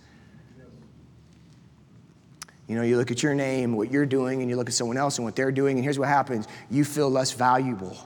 You 2.68 2.78
know, 2.78 2.82
you 2.82 2.98
look 2.98 3.12
at 3.12 3.22
your 3.22 3.36
name, 3.36 3.76
what 3.76 3.92
you're 3.92 4.06
doing, 4.06 4.42
and 4.42 4.50
you 4.50 4.56
look 4.56 4.70
at 4.70 4.74
someone 4.74 4.98
else 4.98 5.18
and 5.18 5.26
what 5.26 5.36
they're 5.36 5.52
doing, 5.52 5.78
and 5.78 5.84
here's 5.84 6.00
what 6.00 6.08
happens 6.08 6.48
you 6.72 6.86
feel 6.86 7.10
less 7.10 7.32
valuable. 7.32 7.98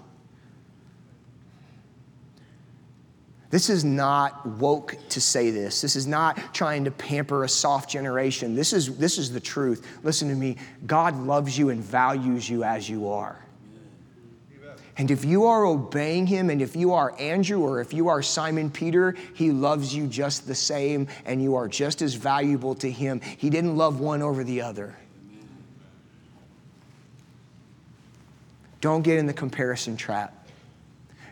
This 3.49 3.69
is 3.69 3.86
not 3.86 4.45
woke 4.45 4.97
to 5.10 5.21
say 5.21 5.51
this. 5.51 5.79
This 5.81 5.95
is 5.95 6.05
not 6.05 6.53
trying 6.53 6.83
to 6.83 6.91
pamper 6.91 7.45
a 7.45 7.49
soft 7.49 7.89
generation. 7.89 8.55
This 8.55 8.73
is, 8.73 8.97
this 8.97 9.17
is 9.17 9.31
the 9.31 9.39
truth. 9.39 9.88
Listen 10.03 10.27
to 10.27 10.36
me. 10.36 10.57
God 10.86 11.17
loves 11.17 11.57
you 11.57 11.69
and 11.69 11.81
values 11.81 12.49
you 12.49 12.63
as 12.63 12.89
you 12.89 13.10
are. 13.10 13.39
And 14.97 15.12
if 15.12 15.23
you 15.23 15.45
are 15.45 15.63
obeying 15.63 16.25
him, 16.25 16.49
and 16.49 16.60
if 16.60 16.75
you 16.75 16.93
are 16.93 17.13
Andrew 17.19 17.62
or 17.62 17.79
if 17.79 17.93
you 17.93 18.07
are 18.10 18.23
Simon 18.23 18.71
Peter, 18.71 19.15
he 19.36 19.51
loves 19.51 19.95
you 19.95 20.07
just 20.07 20.47
the 20.47 20.55
same, 20.55 21.07
and 21.23 21.41
you 21.41 21.55
are 21.55 21.67
just 21.67 22.01
as 22.01 22.15
valuable 22.15 22.73
to 22.75 22.89
him. 22.89 23.21
He 23.21 23.51
didn't 23.51 23.77
love 23.77 23.99
one 23.99 24.23
over 24.23 24.43
the 24.43 24.62
other. 24.62 24.95
Don't 28.81 29.03
get 29.03 29.19
in 29.19 29.27
the 29.27 29.33
comparison 29.33 29.97
trap. 29.97 30.46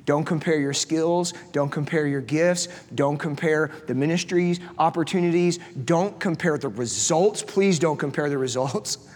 Don't 0.05 0.23
compare 0.23 0.59
your 0.59 0.73
skills. 0.73 1.33
Don't 1.51 1.71
compare 1.71 2.07
your 2.07 2.21
gifts. 2.21 2.67
Don't 2.93 3.17
compare 3.17 3.71
the 3.87 3.95
ministries, 3.95 4.59
opportunities. 4.77 5.59
Don't 5.83 6.19
compare 6.19 6.57
the 6.57 6.69
results. 6.69 7.41
Please 7.41 7.79
don't 7.79 7.97
compare 7.97 8.29
the 8.29 8.37
results. 8.37 9.09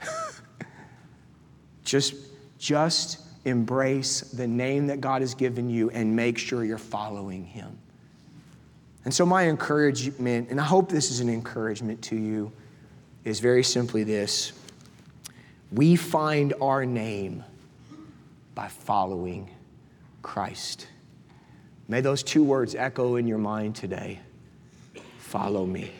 just, 1.84 2.14
just 2.58 3.20
embrace 3.44 4.20
the 4.20 4.46
name 4.46 4.86
that 4.86 5.00
God 5.00 5.20
has 5.20 5.34
given 5.34 5.68
you 5.68 5.90
and 5.90 6.14
make 6.14 6.38
sure 6.38 6.64
you're 6.64 6.78
following 6.78 7.44
Him. 7.44 7.78
And 9.04 9.14
so, 9.14 9.24
my 9.24 9.48
encouragement, 9.48 10.50
and 10.50 10.60
I 10.60 10.64
hope 10.64 10.88
this 10.88 11.10
is 11.10 11.20
an 11.20 11.28
encouragement 11.28 12.02
to 12.02 12.16
you, 12.16 12.52
is 13.24 13.40
very 13.40 13.62
simply 13.62 14.04
this 14.04 14.52
we 15.72 15.96
find 15.96 16.54
our 16.60 16.86
name 16.86 17.44
by 18.54 18.68
following 18.68 19.50
Christ. 20.26 20.88
May 21.86 22.00
those 22.00 22.24
two 22.24 22.42
words 22.42 22.74
echo 22.74 23.14
in 23.14 23.28
your 23.28 23.38
mind 23.38 23.76
today 23.76 24.18
follow 25.18 25.64
me. 25.64 25.92